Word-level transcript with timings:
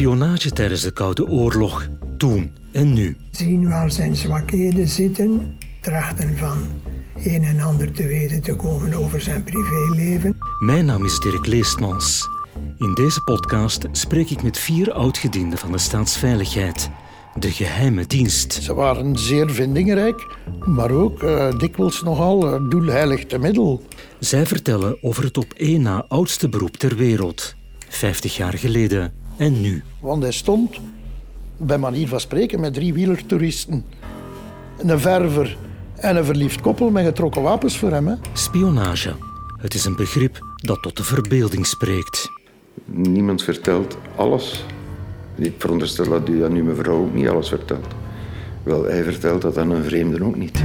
Spionage 0.00 0.50
tijdens 0.50 0.82
de 0.82 0.90
Koude 0.90 1.28
Oorlog, 1.28 1.88
toen 2.16 2.52
en 2.72 2.92
nu. 2.92 3.16
Zien 3.30 3.68
waar 3.68 3.90
zijn 3.90 4.16
zwakheden 4.16 4.88
zitten, 4.88 5.58
trachten 5.80 6.38
van 6.38 6.58
een 7.24 7.42
en 7.42 7.60
ander 7.60 7.92
te 7.92 8.06
weten 8.06 8.42
te 8.42 8.56
komen 8.56 8.94
over 8.94 9.20
zijn 9.20 9.44
privéleven. 9.44 10.36
Mijn 10.58 10.84
naam 10.84 11.04
is 11.04 11.18
Dirk 11.18 11.46
Leestmans. 11.46 12.28
In 12.78 12.94
deze 12.94 13.20
podcast 13.20 13.86
spreek 13.92 14.30
ik 14.30 14.42
met 14.42 14.58
vier 14.58 14.92
oudgedienden 14.92 15.58
van 15.58 15.72
de 15.72 15.78
staatsveiligheid, 15.78 16.90
de 17.34 17.50
geheime 17.50 18.06
dienst. 18.06 18.52
Ze 18.52 18.74
waren 18.74 19.18
zeer 19.18 19.50
vindingrijk, 19.50 20.36
maar 20.64 20.90
ook 20.90 21.22
uh, 21.22 21.58
dikwijls 21.58 22.02
nogal 22.02 22.54
uh, 22.54 22.70
doelheilig 22.70 23.26
te 23.26 23.38
middel. 23.38 23.82
Zij 24.18 24.46
vertellen 24.46 25.02
over 25.02 25.24
het 25.24 25.38
op 25.38 25.52
één 25.56 25.82
na 25.82 26.04
oudste 26.08 26.48
beroep 26.48 26.76
ter 26.76 26.96
wereld, 26.96 27.54
50 27.88 28.36
jaar 28.36 28.58
geleden 28.58 29.19
en 29.40 29.60
nu. 29.60 29.82
Want 30.00 30.22
hij 30.22 30.32
stond, 30.32 30.80
bij 31.56 31.78
manier 31.78 32.08
van 32.08 32.20
spreken, 32.20 32.60
met 32.60 32.74
drie 32.74 32.92
wielertoeristen. 32.92 33.84
Een 34.78 35.00
verver 35.00 35.56
en 35.94 36.16
een 36.16 36.24
verliefd 36.24 36.60
koppel 36.60 36.90
met 36.90 37.04
getrokken 37.04 37.42
wapens 37.42 37.78
voor 37.78 37.90
hem. 37.90 38.06
Hè? 38.06 38.14
Spionage. 38.32 39.12
Het 39.58 39.74
is 39.74 39.84
een 39.84 39.96
begrip 39.96 40.38
dat 40.54 40.82
tot 40.82 40.96
de 40.96 41.04
verbeelding 41.04 41.66
spreekt. 41.66 42.28
Niemand 42.84 43.42
vertelt 43.42 43.96
alles. 44.16 44.64
Ik 45.34 45.54
veronderstel 45.58 46.08
dat 46.08 46.28
u 46.28 46.44
aan 46.44 46.52
uw 46.52 46.64
mevrouw 46.64 46.96
ook 46.96 47.14
niet 47.14 47.28
alles 47.28 47.48
vertelt. 47.48 47.86
Wel, 48.62 48.84
hij 48.84 49.02
vertelt 49.02 49.42
dat 49.42 49.58
aan 49.58 49.70
een 49.70 49.84
vreemde 49.84 50.24
ook 50.24 50.36
niet. 50.36 50.62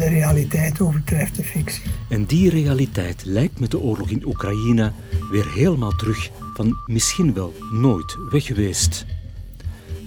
De 0.00 0.08
realiteit 0.08 0.80
overtreft 0.80 1.36
de 1.36 1.44
fictie. 1.44 1.82
En 2.08 2.24
die 2.24 2.50
realiteit 2.50 3.24
lijkt 3.24 3.60
met 3.60 3.70
de 3.70 3.80
oorlog 3.80 4.10
in 4.10 4.26
Oekraïne 4.26 4.92
weer 5.30 5.52
helemaal 5.52 5.96
terug 5.96 6.30
van 6.54 6.76
misschien 6.86 7.34
wel 7.34 7.52
nooit 7.72 8.16
weg 8.30 8.44
geweest. 8.44 9.06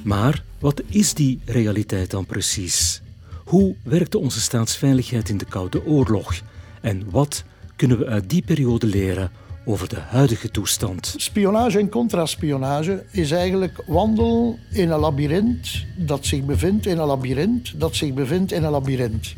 Maar 0.03 0.43
wat 0.59 0.81
is 0.89 1.13
die 1.13 1.39
realiteit 1.45 2.11
dan 2.11 2.25
precies? 2.25 3.01
Hoe 3.45 3.75
werkte 3.83 4.17
onze 4.17 4.41
staatsveiligheid 4.41 5.29
in 5.29 5.37
de 5.37 5.45
Koude 5.45 5.85
Oorlog? 5.85 6.41
En 6.81 7.09
wat 7.09 7.43
kunnen 7.75 7.97
we 7.97 8.05
uit 8.05 8.29
die 8.29 8.43
periode 8.45 8.87
leren 8.87 9.31
over 9.65 9.89
de 9.89 9.99
huidige 9.99 10.51
toestand? 10.51 11.13
Spionage 11.17 11.79
en 11.79 11.89
contraspionage 11.89 13.05
is 13.11 13.31
eigenlijk 13.31 13.83
wandelen 13.87 14.59
in 14.71 14.91
een 14.91 14.99
labyrint 14.99 15.85
dat 15.97 16.25
zich 16.25 16.45
bevindt 16.45 16.85
in 16.85 16.97
een 16.97 17.07
labyrint 17.07 17.79
dat 17.79 17.95
zich 17.95 18.13
bevindt 18.13 18.51
in 18.51 18.63
een 18.63 18.71
labyrint. 18.71 19.35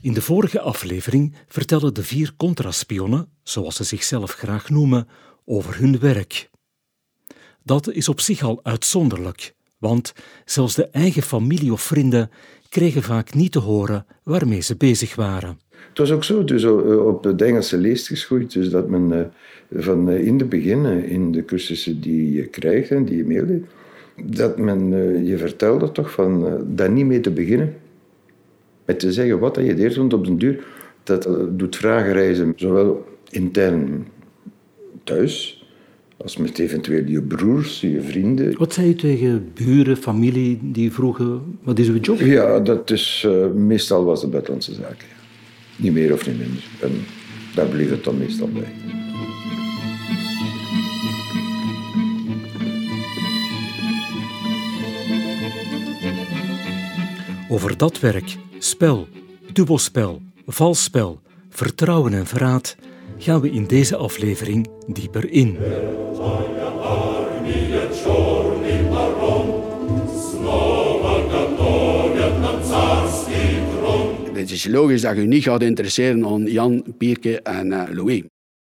In 0.00 0.12
de 0.14 0.22
vorige 0.22 0.60
aflevering 0.60 1.34
vertellen 1.48 1.94
de 1.94 2.02
vier 2.02 2.32
contraspionnen, 2.36 3.28
zoals 3.42 3.76
ze 3.76 3.84
zichzelf 3.84 4.32
graag 4.32 4.70
noemen, 4.70 5.08
over 5.44 5.78
hun 5.78 5.98
werk. 5.98 6.50
Dat 7.62 7.92
is 7.92 8.08
op 8.08 8.20
zich 8.20 8.42
al 8.42 8.60
uitzonderlijk, 8.62 9.54
want 9.78 10.12
zelfs 10.44 10.74
de 10.74 10.88
eigen 10.88 11.22
familie 11.22 11.72
of 11.72 11.82
vrienden 11.82 12.30
kregen 12.68 13.02
vaak 13.02 13.34
niet 13.34 13.52
te 13.52 13.58
horen 13.58 14.06
waarmee 14.22 14.60
ze 14.60 14.76
bezig 14.76 15.14
waren. 15.14 15.60
Het 15.88 15.98
was 15.98 16.10
ook 16.10 16.24
zo, 16.24 16.44
dus 16.44 16.62
eh, 16.62 17.06
op 17.06 17.22
de 17.22 17.44
Engelse 17.44 17.76
leest 17.78 18.06
geschoeid, 18.06 18.52
dus 18.52 18.70
dat 18.70 18.88
men 18.88 19.12
eh, 19.12 19.26
van 19.82 20.10
eh, 20.10 20.26
in 20.26 20.38
de 20.38 20.44
begin, 20.44 20.86
in 21.04 21.32
de 21.32 21.44
cursussen 21.44 22.00
die 22.00 22.32
je 22.32 22.46
krijgt 22.46 22.90
en 22.90 23.04
die 23.04 23.16
je 23.16 23.24
mailde, 23.24 23.60
dat 24.24 24.58
men 24.58 24.90
je 25.24 25.38
vertelde 25.38 25.92
toch 25.92 26.10
van 26.10 26.58
daar 26.66 26.90
niet 26.90 27.06
mee 27.06 27.20
te 27.20 27.30
beginnen. 27.30 27.74
Met 28.84 29.00
te 29.00 29.12
zeggen 29.12 29.38
wat 29.38 29.56
je 29.56 29.74
deed, 29.74 29.96
want 29.96 30.12
op 30.12 30.24
den 30.24 30.38
duur, 30.38 30.64
dat 31.02 31.28
doet 31.50 31.76
vragen 31.76 32.12
reizen, 32.12 32.52
zowel 32.56 33.04
intern 33.30 34.06
thuis, 35.04 35.64
als 36.16 36.36
met 36.36 36.58
eventueel 36.58 37.04
je 37.06 37.22
broers, 37.22 37.80
je 37.80 38.02
vrienden. 38.02 38.58
Wat 38.58 38.72
zei 38.72 38.86
je 38.86 38.94
tegen 38.94 39.50
buren, 39.54 39.96
familie 39.96 40.58
die 40.62 40.92
vroegen, 40.92 41.58
wat 41.62 41.78
is 41.78 41.88
uw 41.88 41.98
job? 42.00 42.20
Ja, 42.20 42.60
dat 42.60 42.90
is, 42.90 43.24
uh, 43.26 43.50
meestal 43.50 44.04
was 44.04 44.22
het 44.22 44.30
buitenlandse 44.30 44.74
zaken. 44.74 45.06
Niet 45.76 45.92
meer 45.92 46.12
of 46.12 46.26
niet 46.26 46.38
minder. 46.38 46.64
En 46.80 46.90
daar 47.54 47.66
bleef 47.66 47.90
het 47.90 48.04
dan 48.04 48.18
meestal 48.18 48.48
bij. 48.48 49.06
Over 57.50 57.76
dat 57.76 58.00
werk, 58.00 58.36
spel, 58.58 59.08
dubbelspel, 59.52 60.22
valspel, 60.46 61.20
vertrouwen 61.48 62.12
en 62.12 62.26
verraad 62.26 62.76
gaan 63.18 63.40
we 63.40 63.50
in 63.50 63.66
deze 63.66 63.96
aflevering 63.96 64.68
dieper 64.86 65.30
in. 65.30 65.56
Het 74.32 74.50
is 74.50 74.66
logisch 74.66 75.00
dat 75.00 75.16
je 75.16 75.22
niet 75.22 75.42
gaat 75.42 75.62
interesseren 75.62 76.26
aan 76.26 76.42
Jan, 76.42 76.84
Pierke 76.98 77.40
en 77.42 77.66
uh, 77.66 77.82
Louis. 77.90 78.22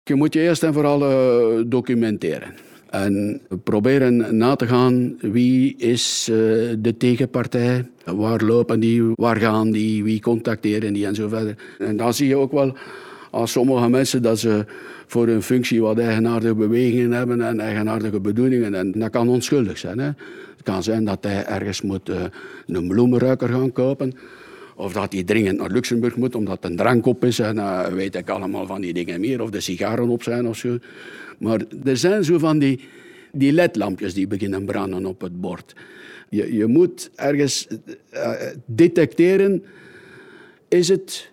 Je 0.03 0.15
moet 0.15 0.33
je 0.33 0.41
eerst 0.41 0.63
en 0.63 0.73
vooral 0.73 1.03
uh, 1.03 1.65
documenteren. 1.67 2.55
En 2.93 3.41
proberen 3.65 4.37
na 4.37 4.57
te 4.57 4.67
gaan 4.67 5.17
wie 5.21 5.77
is 5.77 6.29
uh, 6.31 6.37
de 6.79 6.95
tegenpartij, 6.99 7.89
waar 8.05 8.41
lopen 8.41 8.81
die, 8.81 9.03
waar 9.15 9.37
gaan 9.37 9.71
die, 9.71 10.05
wie 10.05 10.21
contacteren 10.21 10.93
die 10.93 11.07
en 11.07 11.15
zo 11.15 11.29
verder. 11.29 11.57
En 11.79 11.97
dan 11.97 12.15
zie 12.15 12.29
je 12.29 12.37
ook 12.37 12.53
wel 12.53 12.77
als 13.31 13.53
sommige 13.53 13.89
mensen 13.89 14.23
dat 14.23 14.39
ze 14.39 14.65
voor 15.07 15.27
hun 15.27 15.43
functie 15.43 15.83
wat 15.83 15.99
eigenaardige 15.99 16.55
bewegingen 16.55 17.13
hebben 17.13 17.41
en 17.41 17.61
eigenaardige 17.61 18.21
bedoelingen. 18.21 18.75
En 18.75 18.93
dat 18.93 19.11
kan 19.11 19.29
onschuldig 19.29 19.79
zijn. 19.79 19.99
Hè. 19.99 20.07
Het 20.07 20.63
kan 20.63 20.83
zijn 20.83 21.05
dat 21.05 21.25
hij 21.25 21.45
ergens 21.45 21.83
moet 21.83 22.09
uh, 22.09 22.17
een 22.67 22.89
bloemenruiker 22.89 23.49
gaan 23.49 23.73
kopen. 23.73 24.13
Of 24.77 24.93
dat 24.93 25.13
hij 25.13 25.23
dringend 25.23 25.59
naar 25.59 25.71
Luxemburg 25.71 26.17
moet 26.17 26.35
omdat 26.35 26.65
een 26.65 26.77
drank 26.77 27.07
op 27.07 27.25
is. 27.25 27.39
En 27.39 27.57
uh, 27.57 27.87
weet 27.87 28.15
ik 28.15 28.31
allemaal 28.31 28.67
van 28.67 28.81
die 28.81 28.93
dingen 28.93 29.21
meer. 29.21 29.43
Of 29.43 29.51
de 29.51 29.61
sigaren 29.61 30.09
op 30.09 30.23
zijn 30.23 30.49
of 30.49 30.57
zo. 30.57 30.79
Maar 31.43 31.61
er 31.85 31.97
zijn 31.97 32.25
zo 32.25 32.39
van 32.39 32.59
die, 32.59 32.81
die 33.33 33.53
ledlampjes 33.53 34.15
die 34.15 34.27
beginnen 34.27 34.65
branden 34.65 35.07
op 35.07 35.21
het 35.21 35.41
bord. 35.41 35.75
Je, 36.29 36.55
je 36.55 36.67
moet 36.67 37.11
ergens 37.15 37.67
uh, 38.13 38.33
detecteren, 38.67 39.63
is 40.69 40.89
het 40.89 41.33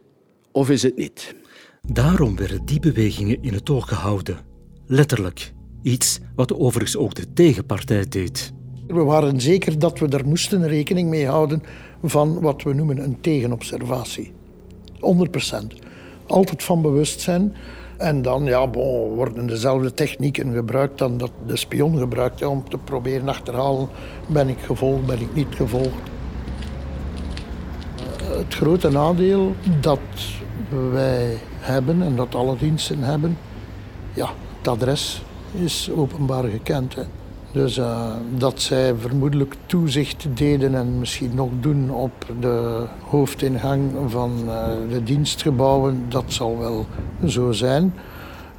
of 0.51 0.69
is 0.69 0.83
het 0.83 0.95
niet. 0.95 1.35
Daarom 1.81 2.35
werden 2.35 2.65
die 2.65 2.79
bewegingen 2.79 3.43
in 3.43 3.53
het 3.53 3.69
oog 3.69 3.87
gehouden. 3.87 4.37
Letterlijk. 4.85 5.53
Iets 5.81 6.19
wat 6.35 6.53
overigens 6.53 6.97
ook 6.97 7.15
de 7.15 7.33
tegenpartij 7.33 8.05
deed. 8.09 8.53
We 8.87 9.03
waren 9.03 9.41
zeker 9.41 9.79
dat 9.79 9.99
we 9.99 10.07
er 10.07 10.27
moesten 10.27 10.67
rekening 10.67 11.09
mee 11.09 11.25
houden 11.25 11.63
van 12.03 12.41
wat 12.41 12.63
we 12.63 12.73
noemen 12.73 13.03
een 13.03 13.21
tegenobservatie. 13.21 14.31
100%. 14.93 14.99
Altijd 16.27 16.63
van 16.63 16.81
bewustzijn. 16.81 17.53
En 17.99 18.21
dan 18.21 18.43
ja, 18.43 18.67
bon, 18.67 19.15
worden 19.15 19.47
dezelfde 19.47 19.93
technieken 19.93 20.53
gebruikt 20.53 20.97
dan 20.97 21.17
dat 21.17 21.31
de 21.45 21.55
spion 21.55 21.97
gebruikt 21.97 22.45
om 22.45 22.69
te 22.69 22.77
proberen 22.77 23.29
achterhalen 23.29 23.87
ben 24.27 24.47
ik 24.47 24.59
gevolgd, 24.59 25.05
ben 25.05 25.21
ik 25.21 25.33
niet 25.33 25.55
gevolgd. 25.55 26.09
Het 28.23 28.53
grote 28.53 28.89
nadeel 28.89 29.55
dat 29.79 29.99
wij 30.91 31.38
hebben 31.59 32.01
en 32.01 32.15
dat 32.15 32.35
alle 32.35 32.57
diensten 32.57 32.99
hebben, 32.99 33.38
ja, 34.13 34.29
het 34.57 34.67
adres 34.67 35.21
is 35.51 35.89
openbaar 35.95 36.43
gekend. 36.43 36.95
Dus 37.51 37.77
uh, 37.77 38.11
dat 38.37 38.61
zij 38.61 38.95
vermoedelijk 38.95 39.55
toezicht 39.65 40.27
deden 40.33 40.75
en 40.75 41.00
misschien 41.00 41.31
nog 41.35 41.50
doen 41.59 41.91
op 41.91 42.25
de 42.39 42.85
hoofdingang 43.01 43.91
van 44.07 44.31
uh, 44.45 44.68
de 44.89 45.03
dienstgebouwen, 45.03 46.06
dat 46.07 46.24
zal 46.27 46.57
wel 46.57 46.85
zo 47.25 47.51
zijn. 47.51 47.94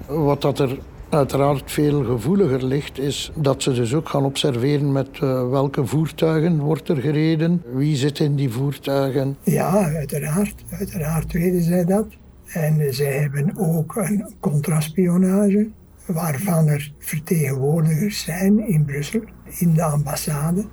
Wat 0.06 0.42
dat 0.42 0.58
er 0.58 0.78
uiteraard 1.08 1.72
veel 1.72 2.04
gevoeliger 2.04 2.64
ligt, 2.64 2.98
is 2.98 3.32
dat 3.34 3.62
ze 3.62 3.72
dus 3.72 3.94
ook 3.94 4.08
gaan 4.08 4.24
observeren 4.24 4.92
met 4.92 5.08
uh, 5.22 5.50
welke 5.50 5.86
voertuigen 5.86 6.58
wordt 6.58 6.88
er 6.88 6.96
gereden, 6.96 7.62
wie 7.74 7.96
zit 7.96 8.18
in 8.18 8.34
die 8.34 8.50
voertuigen. 8.50 9.36
Ja, 9.42 9.92
uiteraard. 9.94 10.54
Uiteraard 10.70 11.32
weten 11.32 11.62
zij 11.62 11.84
dat. 11.84 12.06
En 12.46 12.94
zij 12.94 13.12
hebben 13.12 13.52
ook 13.56 13.96
een 13.96 14.34
contraspionage, 14.40 15.68
waarvan 16.12 16.66
er 16.66 16.92
vertegenwoordigers 16.98 18.24
zijn 18.24 18.68
in 18.68 18.84
Brussel, 18.84 19.20
in 19.58 19.74
de 19.74 19.82
ambassade. 19.82 20.64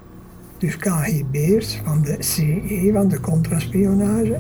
Dus 0.58 0.78
KGB'ers 0.78 1.82
van 1.84 2.02
de 2.02 2.16
CE, 2.20 2.90
van 2.94 3.08
de 3.08 3.20
contraspionage. 3.20 4.40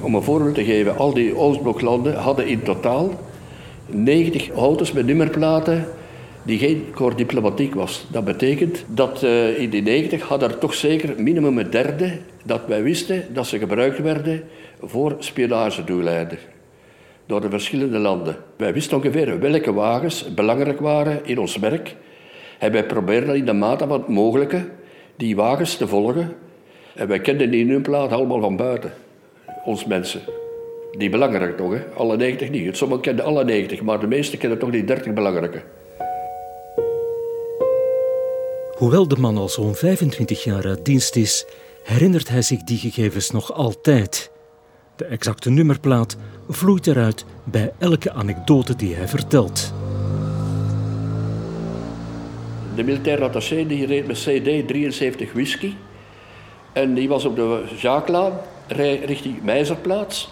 Om 0.00 0.14
een 0.14 0.22
voorbeeld 0.22 0.54
te 0.54 0.64
geven, 0.64 0.96
al 0.96 1.14
die 1.14 1.36
Oostbloklanden 1.36 2.14
hadden 2.14 2.48
in 2.48 2.62
totaal 2.62 3.10
90 3.86 4.50
auto's 4.50 4.92
met 4.92 5.06
nummerplaten 5.06 5.86
die 6.46 6.58
geen 6.58 6.86
corps 6.94 7.16
diplomatiek 7.16 7.74
was. 7.74 8.06
Dat 8.10 8.24
betekent 8.24 8.84
dat 8.88 9.22
uh, 9.22 9.58
in 9.58 9.70
die 9.70 9.82
90 9.82 10.22
had 10.22 10.42
er 10.42 10.58
toch 10.58 10.74
zeker 10.74 11.22
minimum 11.22 11.58
een 11.58 11.70
derde 11.70 12.18
dat 12.44 12.60
wij 12.66 12.82
wisten 12.82 13.24
dat 13.32 13.46
ze 13.46 13.58
gebruikt 13.58 13.98
werden 13.98 14.42
voor 14.80 15.16
spionagedoeleinden 15.18 16.38
door 17.26 17.40
de 17.40 17.50
verschillende 17.50 17.98
landen. 17.98 18.36
Wij 18.56 18.72
wisten 18.72 18.96
ongeveer 18.96 19.40
welke 19.40 19.72
wagens 19.72 20.34
belangrijk 20.34 20.80
waren 20.80 21.20
in 21.24 21.38
ons 21.38 21.56
werk 21.56 21.94
en 22.58 22.72
wij 22.72 22.86
probeerden 22.86 23.36
in 23.36 23.44
de 23.44 23.52
mate 23.52 23.86
van 23.86 23.98
het 23.98 24.08
mogelijke 24.08 24.68
die 25.16 25.36
wagens 25.36 25.76
te 25.76 25.88
volgen. 25.88 26.32
En 26.94 27.08
wij 27.08 27.20
kenden 27.20 27.50
die 27.50 27.64
nummerplaat 27.64 28.12
allemaal 28.12 28.40
van 28.40 28.56
buiten, 28.56 28.92
ons 29.64 29.84
mensen. 29.84 30.20
Die 30.98 31.10
belangrijk 31.10 31.56
toch, 31.56 31.72
hè? 31.72 31.80
alle 31.96 32.16
90 32.16 32.50
niet. 32.50 32.76
Sommigen 32.76 33.02
kenden 33.02 33.24
alle 33.24 33.44
90, 33.44 33.82
maar 33.82 34.00
de 34.00 34.06
meesten 34.06 34.38
kenden 34.38 34.58
toch 34.58 34.70
die 34.70 34.84
30 34.84 35.12
belangrijke. 35.12 35.62
Hoewel 38.76 39.08
de 39.08 39.16
man 39.16 39.36
al 39.36 39.48
zo'n 39.48 39.74
25 39.74 40.44
jaar 40.44 40.66
uit 40.66 40.84
dienst 40.84 41.16
is, 41.16 41.46
herinnert 41.82 42.28
hij 42.28 42.42
zich 42.42 42.62
die 42.62 42.78
gegevens 42.78 43.30
nog 43.30 43.52
altijd. 43.52 44.30
De 44.96 45.04
exacte 45.04 45.50
nummerplaat 45.50 46.16
vloeit 46.48 46.86
eruit 46.86 47.24
bij 47.44 47.72
elke 47.78 48.12
anekdote 48.12 48.76
die 48.76 48.94
hij 48.94 49.08
vertelt. 49.08 49.72
De 52.74 52.82
militaire 52.84 53.24
attaché 53.24 53.66
die 53.66 53.86
reed 53.86 54.06
met 54.06 54.16
CD 54.16 54.68
73 54.68 55.32
whisky. 55.32 55.74
En 56.72 56.94
die 56.94 57.08
was 57.08 57.24
op 57.24 57.36
de 57.36 57.64
Jaaklaan 57.80 58.32
richting 59.04 59.42
Meizerplaats. 59.42 60.28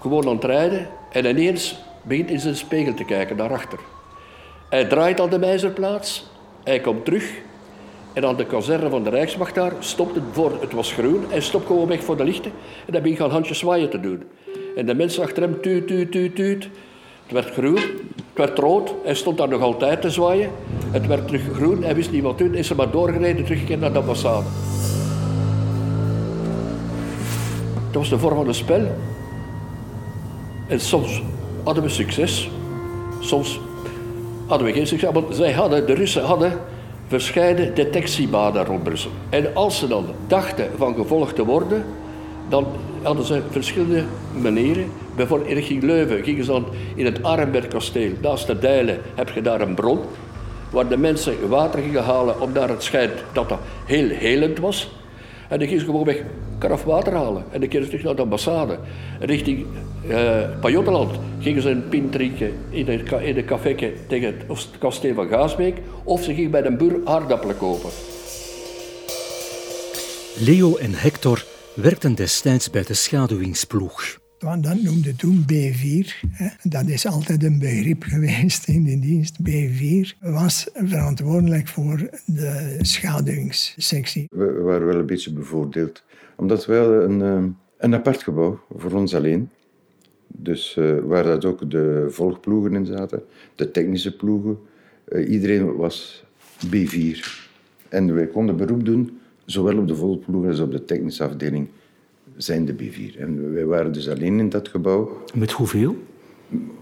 Gewoon 0.00 0.28
aan 0.28 0.34
het 0.34 0.44
rijden. 0.44 0.88
En 1.12 1.24
ineens 1.24 1.78
begint 2.02 2.30
in 2.30 2.40
zijn 2.40 2.56
spiegel 2.56 2.94
te 2.94 3.04
kijken 3.04 3.36
naar 3.36 3.52
achter. 3.52 3.78
Hij 4.68 4.84
draait 4.84 5.20
aan 5.20 5.30
de 5.30 5.38
Meizerplaats. 5.38 6.32
Hij 6.64 6.80
komt 6.80 7.04
terug. 7.04 7.42
En 8.12 8.24
aan 8.26 8.36
de 8.36 8.46
kazerne 8.46 8.88
van 8.90 9.04
de 9.04 9.10
Rijkswacht 9.10 9.54
daar 9.54 9.72
stopt 9.78 10.14
het 10.14 10.24
voor, 10.32 10.52
het 10.60 10.72
was 10.72 10.92
groen, 10.92 11.24
hij 11.28 11.40
stopt 11.40 11.66
gewoon 11.66 11.88
weg 11.88 12.04
voor 12.04 12.16
de 12.16 12.24
lichten 12.24 12.52
en 12.86 12.92
dan 12.92 13.02
begint 13.02 13.20
gaan 13.20 13.30
handjes 13.30 13.58
zwaaien 13.58 13.90
te 13.90 14.00
doen. 14.00 14.22
En 14.76 14.86
de 14.86 14.94
mensen 14.94 15.22
achter 15.22 15.42
hem 15.42 15.60
tuut, 15.60 15.86
tuut, 15.86 16.12
tuut, 16.12 16.34
tuut. 16.36 16.68
Het 17.22 17.32
werd 17.32 17.50
groen, 17.50 17.74
het 17.74 18.34
werd 18.34 18.58
rood, 18.58 18.94
hij 19.04 19.14
stond 19.14 19.38
daar 19.38 19.48
nog 19.48 19.60
altijd 19.60 20.00
te 20.00 20.10
zwaaien. 20.10 20.50
Het 20.90 21.06
werd 21.06 21.26
terug 21.26 21.42
groen, 21.52 21.82
hij 21.82 21.94
wist 21.94 22.10
niet 22.10 22.22
wat 22.22 22.38
doen, 22.38 22.54
is 22.54 22.70
er 22.70 22.76
maar 22.76 22.90
doorgereden, 22.90 23.44
teruggekeerd 23.44 23.80
naar 23.80 23.92
de 23.92 23.98
ambassade. 23.98 24.46
Dat 27.90 28.02
was 28.02 28.08
de 28.08 28.18
vorm 28.18 28.36
van 28.36 28.48
een 28.48 28.54
spel. 28.54 28.86
En 30.68 30.80
soms 30.80 31.22
hadden 31.64 31.82
we 31.82 31.88
succes, 31.88 32.50
soms 33.20 33.60
hadden 34.46 34.66
we 34.66 34.72
geen 34.72 34.86
succes, 34.86 35.10
want 35.12 35.34
zij 35.34 35.52
hadden, 35.52 35.86
de 35.86 35.94
Russen 35.94 36.22
hadden 36.22 36.52
verscheiden 37.06 37.74
detectiebaden 37.74 38.64
rond 38.64 38.82
Brussel. 38.82 39.10
En 39.30 39.54
als 39.54 39.78
ze 39.78 39.88
dan 39.88 40.04
dachten 40.26 40.68
van 40.76 40.94
gevolgd 40.94 41.34
te 41.34 41.44
worden, 41.44 41.84
dan 42.48 42.66
hadden 43.02 43.24
ze 43.24 43.42
verschillende 43.50 44.04
manieren. 44.40 44.90
Bijvoorbeeld 45.16 45.50
richting 45.50 45.82
Leuven 45.82 46.24
gingen 46.24 46.44
ze 46.44 46.50
dan 46.50 46.66
in 46.94 47.04
het 47.04 47.22
Arenbergkasteel, 47.22 48.12
naast 48.22 48.46
de 48.46 48.58
Dijlen, 48.58 49.00
heb 49.14 49.28
je 49.28 49.42
daar 49.42 49.60
een 49.60 49.74
bron, 49.74 49.98
waar 50.70 50.88
de 50.88 50.96
mensen 50.96 51.48
water 51.48 51.80
gingen 51.80 52.02
halen, 52.02 52.40
omdat 52.40 52.68
het 52.68 52.82
schijnt 52.82 53.12
dat 53.32 53.48
dat 53.48 53.58
heel 53.84 54.08
helend 54.08 54.58
was. 54.58 54.90
En 55.48 55.58
dan 55.58 55.68
gingen 55.68 55.80
ze 55.80 55.86
gewoon 55.86 56.04
weg 56.04 56.22
karaf 56.58 56.84
water 56.84 57.12
halen. 57.12 57.44
En 57.50 57.60
dan 57.60 57.68
keerden 57.68 57.82
ze 57.82 57.88
terug 57.88 58.04
naar 58.04 58.16
de 58.16 58.22
ambassade. 58.22 58.78
Richting 59.20 59.66
uh, 60.08 60.60
Pajottenland 60.60 61.18
gingen 61.40 61.62
ze 61.62 61.70
een 61.70 61.88
pint 61.88 62.12
drinken 62.12 62.52
in 62.70 62.88
een, 62.88 63.22
in 63.22 63.44
tegen 64.08 64.34
het 64.46 64.70
kasteel 64.78 65.14
van 65.14 65.28
Gaasbeek. 65.28 65.76
Of 66.04 66.22
ze 66.22 66.34
gingen 66.34 66.50
bij 66.50 66.64
een 66.64 66.76
boer 66.76 67.00
aardappelen 67.04 67.56
kopen. 67.56 67.90
Leo 70.38 70.76
en 70.76 70.94
Hector 70.94 71.44
werkten 71.74 72.14
destijds 72.14 72.70
bij 72.70 72.82
de 72.82 72.94
schaduwingsploeg. 72.94 74.23
Want 74.44 74.64
dat 74.64 74.82
noemde 74.82 75.16
toen 75.16 75.44
B4. 75.52 76.28
Hè. 76.30 76.48
Dat 76.62 76.86
is 76.86 77.06
altijd 77.06 77.42
een 77.44 77.58
begrip 77.58 78.02
geweest 78.12 78.68
in 78.68 78.84
de 78.84 78.98
dienst. 78.98 79.38
B4 79.48 80.18
was 80.20 80.68
verantwoordelijk 80.74 81.68
voor 81.68 82.08
de 82.26 82.78
schaduwingssectie. 82.80 84.26
We 84.30 84.52
waren 84.52 84.86
wel 84.86 84.98
een 84.98 85.06
beetje 85.06 85.32
bevoordeeld. 85.32 86.02
Omdat 86.36 86.66
wij 86.66 86.84
een, 86.86 87.22
eh, 87.22 87.44
een 87.78 87.94
apart 87.94 88.22
gebouw 88.22 88.60
voor 88.76 88.92
ons 88.92 89.14
alleen. 89.14 89.50
Dus 90.26 90.76
uh, 90.76 90.98
waar 90.98 91.24
dat 91.24 91.44
ook 91.44 91.70
de 91.70 92.06
volgploegen 92.08 92.74
in 92.74 92.86
zaten, 92.86 93.22
de 93.54 93.70
technische 93.70 94.16
ploegen. 94.16 94.58
Uh, 95.08 95.30
iedereen 95.30 95.76
was 95.76 96.24
B4. 96.66 97.18
En 97.88 98.14
wij 98.14 98.26
konden 98.26 98.56
beroep 98.56 98.84
doen, 98.84 99.18
zowel 99.44 99.78
op 99.78 99.88
de 99.88 99.96
volgploegen 99.96 100.50
als 100.50 100.60
op 100.60 100.72
de 100.72 100.84
technische 100.84 101.24
afdeling 101.24 101.68
zijn 102.36 102.64
de 102.64 102.74
B4. 102.74 103.18
En 103.18 103.52
wij 103.54 103.64
waren 103.64 103.92
dus 103.92 104.08
alleen 104.08 104.38
in 104.38 104.48
dat 104.48 104.68
gebouw. 104.68 105.22
Met 105.34 105.52
hoeveel? 105.52 105.96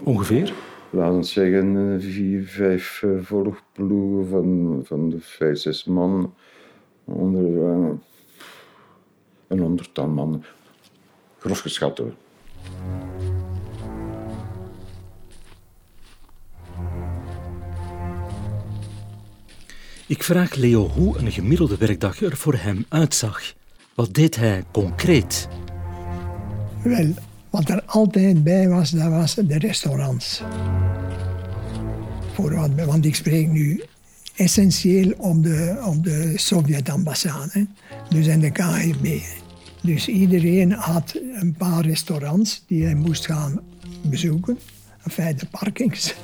Ongeveer? 0.03 0.53
Laten 0.89 1.17
we 1.17 1.23
zeggen 1.23 1.93
eh, 1.93 2.05
vier, 2.05 2.43
vijf 2.45 3.01
uh, 3.01 3.21
volgploegen 3.21 4.27
van, 4.27 4.81
van 4.83 5.09
de 5.09 5.19
vijf, 5.19 5.57
zes 5.57 5.83
man. 5.83 6.33
Onder 7.03 7.43
uh, 7.43 7.89
een 9.47 9.59
honderdtal 9.59 10.07
man. 10.07 10.43
Gros 11.37 11.61
geschat 11.61 11.97
hoor. 11.97 12.13
Ik 20.07 20.23
vraag 20.23 20.55
Leo 20.55 20.87
hoe 20.87 21.17
een 21.17 21.31
gemiddelde 21.31 21.77
werkdag 21.77 22.21
er 22.21 22.37
voor 22.37 22.55
hem 22.55 22.85
uitzag. 22.89 23.53
Wat 23.95 24.13
deed 24.13 24.35
hij 24.35 24.63
concreet? 24.71 25.47
Wel, 26.83 27.13
wat 27.49 27.69
er 27.69 27.83
altijd 27.85 28.43
bij 28.43 28.69
was, 28.69 28.89
dat 28.89 29.09
was 29.09 29.35
de 29.35 29.57
restaurants. 29.57 30.41
Voor 32.33 32.69
want 32.85 33.05
ik 33.05 33.15
spreek 33.15 33.47
nu 33.47 33.83
essentieel 34.35 35.13
op 35.17 35.43
de, 35.43 35.81
op 35.85 36.03
de 36.03 36.33
Sovjet-ambassade, 36.35 37.67
dus 38.09 38.27
in 38.27 38.39
de 38.39 38.51
KGB. 38.51 39.19
Dus 39.81 40.07
iedereen 40.07 40.71
had 40.71 41.19
een 41.33 41.53
paar 41.57 41.85
restaurants 41.85 42.63
die 42.67 42.83
hij 42.83 42.95
moest 42.95 43.25
gaan 43.25 43.59
bezoeken, 44.01 44.59
enfin 45.03 45.37
de 45.37 45.45
parkings, 45.45 46.15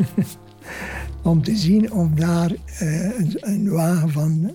om 1.23 1.43
te 1.43 1.55
zien 1.55 1.91
of 1.91 2.09
daar 2.09 2.51
uh, 2.51 3.17
een, 3.17 3.37
een, 3.39 3.69
wagen 3.69 4.11
van, 4.11 4.51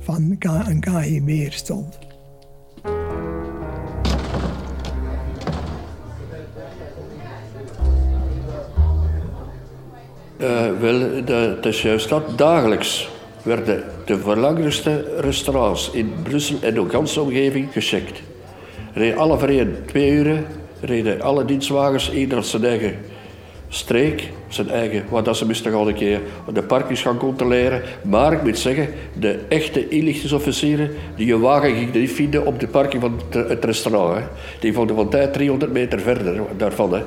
van 0.00 0.36
een 0.40 0.80
KGB 0.80 1.52
stond. 1.52 2.09
Uh, 10.42 10.70
wel, 10.80 11.24
dat 11.24 11.66
is 11.66 11.82
juist 11.82 12.08
dat. 12.08 12.38
Dagelijks 12.38 13.08
werden 13.42 13.84
de 14.04 14.18
verlangrijkste 14.18 15.04
restaurants 15.18 15.90
in 15.90 16.12
Brussel 16.22 16.56
en 16.60 16.74
de 16.74 16.88
ganse 16.88 17.20
omgeving 17.20 17.72
gecheckt. 17.72 18.22
Reden 18.92 19.18
alle 19.18 19.38
vereen 19.38 19.76
twee 19.86 20.10
uren, 20.10 20.46
reden 20.80 21.20
alle 21.20 21.44
dienstwagens, 21.44 22.12
ieder 22.12 22.44
zijn 22.44 22.64
eigen 22.64 22.94
streek, 23.68 24.28
zijn 24.48 24.70
eigen, 24.70 25.04
wat 25.08 25.24
dat 25.24 25.36
ze 25.36 25.46
moesten 25.46 25.72
gaan 25.72 25.86
een 25.86 25.94
keer 25.94 26.20
de 26.52 26.62
parkings 26.62 27.02
gaan 27.02 27.16
controleren. 27.16 27.82
Maar 28.02 28.32
ik 28.32 28.42
moet 28.42 28.58
zeggen, 28.58 28.88
de 29.18 29.38
echte 29.48 29.88
inlichtingsofficieren, 29.88 30.90
die 31.16 31.26
je 31.26 31.38
wagen 31.38 31.74
gingen 31.74 32.00
niet 32.00 32.10
vinden 32.10 32.46
op 32.46 32.60
de 32.60 32.66
parking 32.66 33.02
van 33.02 33.20
het 33.30 33.64
restaurant. 33.64 34.14
Hè. 34.14 34.22
Die 34.60 34.72
vonden 34.72 34.96
van 34.96 35.10
tijd 35.10 35.32
300 35.32 35.72
meter 35.72 36.00
verder 36.00 36.40
daarvan. 36.56 36.94
Hè. 36.94 37.00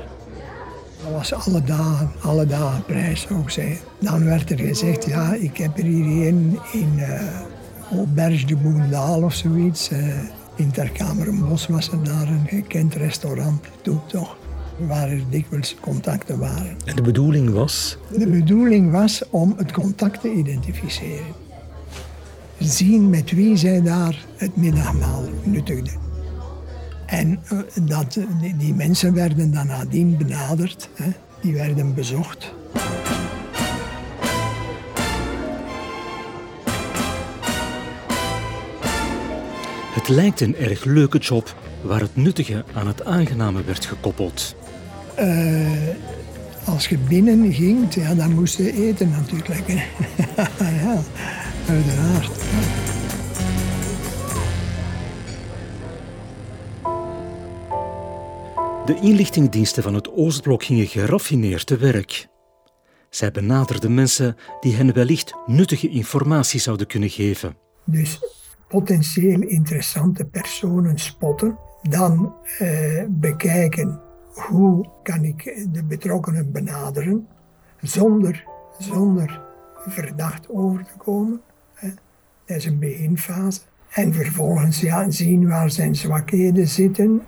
Was 1.30 1.48
alle 1.48 1.64
dagen, 1.64 2.12
alle 2.22 2.46
dagen 2.46 2.86
prijs 2.86 3.28
ook 3.30 3.50
zijn. 3.50 3.78
Dan 4.00 4.26
werd 4.26 4.50
er 4.50 4.60
gezegd, 4.60 5.06
ja, 5.06 5.34
ik 5.34 5.58
heb 5.58 5.78
er 5.78 5.84
hier 5.84 6.28
een 6.28 6.60
in 6.72 6.94
uh, 6.96 7.22
Auberge 7.92 8.46
de 8.46 8.56
Boendaal 8.56 9.24
of 9.24 9.34
zoiets. 9.34 9.92
Uh, 9.92 9.98
in 10.56 10.72
Terkamerenbos 10.72 11.68
was 11.68 11.92
er 11.92 12.04
daar 12.04 12.28
een 12.28 12.48
gekend 12.48 12.96
restaurant 12.96 13.66
toen 13.82 14.02
toch. 14.08 14.38
Waar 14.88 15.10
er 15.10 15.24
dikwijls 15.30 15.76
contacten 15.80 16.40
waren. 16.40 16.78
En 16.86 16.96
de 16.96 17.02
bedoeling 17.02 17.50
was? 17.50 17.98
De 18.18 18.28
bedoeling 18.28 18.92
was 18.92 19.24
om 19.30 19.54
het 19.58 19.72
contact 19.72 20.22
te 20.22 20.32
identificeren. 20.32 21.34
Zien 22.60 23.10
met 23.10 23.32
wie 23.32 23.58
zij 23.58 23.82
daar 23.82 24.26
het 24.36 24.56
middagmaal 24.56 25.24
nuttigden. 25.44 26.03
En 27.14 27.40
eh, 27.50 27.58
dat, 27.82 28.18
die 28.58 28.74
mensen 28.74 29.14
werden 29.14 29.54
dan 29.54 29.68
nadien 29.68 30.18
benaderd, 30.18 30.90
hè. 30.96 31.10
die 31.42 31.54
werden 31.54 31.94
bezocht. 31.94 32.54
Het 39.94 40.08
lijkt 40.08 40.42
een 40.42 40.56
erg 40.56 40.84
leuke 40.84 41.18
job 41.18 41.56
waar 41.82 42.00
het 42.00 42.16
nuttige 42.16 42.64
aan 42.74 42.88
het 42.88 43.06
aangename 43.06 43.64
werd 43.64 43.86
gekoppeld. 43.86 44.56
Uh, 45.20 45.68
als 46.66 46.88
je 46.88 46.98
binnen 46.98 47.54
ging, 47.54 47.94
ja, 47.94 48.16
dan 48.16 48.34
moest 48.34 48.58
je 48.58 48.88
eten 48.88 49.10
natuurlijk. 49.10 49.68
ja, 50.84 51.02
uiteraard. 51.68 52.32
De 58.86 59.00
inlichtingendiensten 59.02 59.84
van 59.84 59.94
het 59.94 60.12
Oostblok 60.12 60.64
gingen 60.64 60.88
geraffineerd 60.88 61.66
te 61.66 61.78
werk. 61.78 62.28
Zij 63.10 63.32
benaderden 63.32 63.94
mensen 63.94 64.36
die 64.60 64.76
hen 64.76 64.94
wellicht 64.94 65.34
nuttige 65.46 65.90
informatie 65.90 66.60
zouden 66.60 66.88
kunnen 66.88 67.10
geven. 67.10 67.56
Dus 67.86 68.20
potentieel 68.68 69.42
interessante 69.42 70.26
personen 70.26 70.98
spotten, 70.98 71.58
dan 71.82 72.34
eh, 72.58 73.04
bekijken 73.10 74.02
hoe 74.34 74.90
kan 75.04 75.24
ik 75.24 75.68
de 75.72 75.84
betrokkenen 75.84 76.52
benaderen 76.52 77.28
zonder, 77.82 78.44
zonder 78.80 79.42
verdacht 79.88 80.50
over 80.50 80.86
te 80.86 80.98
komen. 80.98 81.42
Dat 82.46 82.58
is 82.58 82.66
een 82.66 82.80
beginfase. 82.80 83.60
En 83.90 84.14
vervolgens 84.14 84.80
ja, 84.80 85.10
zien 85.12 85.48
waar 85.48 85.70
zijn 85.70 85.96
zwakheden 85.96 86.68
zitten. 86.68 87.22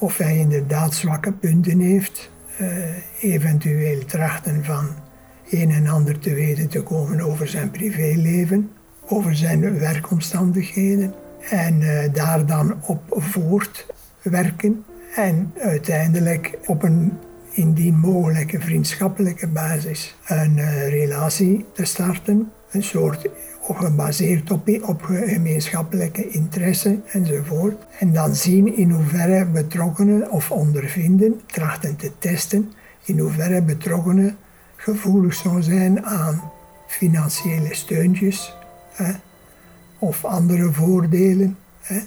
Of 0.00 0.16
hij 0.16 0.36
inderdaad 0.36 0.94
zwakke 0.94 1.32
punten 1.32 1.78
heeft. 1.78 2.30
Uh, 2.60 2.68
eventueel 3.20 4.04
trachten 4.04 4.64
van 4.64 4.88
een 5.50 5.70
en 5.70 5.86
ander 5.86 6.18
te 6.18 6.34
weten 6.34 6.68
te 6.68 6.82
komen 6.82 7.20
over 7.20 7.48
zijn 7.48 7.70
privéleven, 7.70 8.70
over 9.06 9.36
zijn 9.36 9.78
werkomstandigheden. 9.78 11.14
En 11.50 11.80
uh, 11.80 12.02
daar 12.12 12.46
dan 12.46 12.74
op 12.86 13.02
voortwerken. 13.08 14.84
En 15.16 15.52
uiteindelijk 15.58 16.58
op 16.66 16.82
een 16.82 17.18
indien 17.52 17.98
mogelijke 17.98 18.60
vriendschappelijke 18.60 19.46
basis 19.46 20.16
een 20.26 20.56
uh, 20.56 20.88
relatie 20.88 21.64
te 21.72 21.84
starten. 21.84 22.50
Een 22.70 22.82
soort 22.82 23.28
gebaseerd 23.74 24.50
op, 24.50 24.68
op 24.82 25.02
gemeenschappelijke 25.02 26.28
interesse 26.28 27.00
enzovoort. 27.12 27.84
En 27.98 28.12
dan 28.12 28.34
zien 28.34 28.76
in 28.76 28.90
hoeverre 28.90 29.46
betrokkenen 29.46 30.30
of 30.30 30.50
ondervinden, 30.50 31.40
trachten 31.46 31.96
te 31.96 32.10
testen, 32.18 32.72
in 33.04 33.18
hoeverre 33.18 33.62
betrokkenen 33.62 34.36
gevoelig 34.76 35.34
zou 35.34 35.62
zijn 35.62 36.04
aan 36.04 36.50
financiële 36.86 37.74
steuntjes 37.74 38.56
hè, 38.92 39.12
of 39.98 40.24
andere 40.24 40.72
voordelen. 40.72 41.58
Hè. 41.80 42.00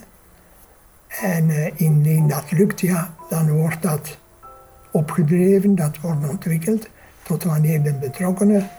En 1.20 1.48
uh, 1.48 1.80
indien 1.80 2.28
dat 2.28 2.52
lukt, 2.52 2.80
ja, 2.80 3.14
dan 3.28 3.50
wordt 3.50 3.82
dat 3.82 4.18
opgedreven, 4.90 5.74
dat 5.74 6.00
wordt 6.00 6.28
ontwikkeld, 6.28 6.88
tot 7.22 7.44
wanneer 7.44 7.82
de 7.82 7.92
betrokkenen 7.92 8.70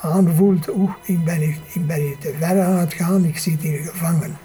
aanvoelt, 0.00 0.68
oeh, 0.68 0.92
ik 1.02 1.24
ben, 1.24 1.38
hier, 1.38 1.58
ik 1.72 1.86
ben 1.86 2.00
hier 2.00 2.18
te 2.18 2.34
ver 2.38 2.60
aan 2.60 2.78
het 2.78 2.94
gaan, 2.94 3.24
ik 3.24 3.38
zit 3.38 3.62
hier 3.62 3.78
gevangen. 3.78 4.36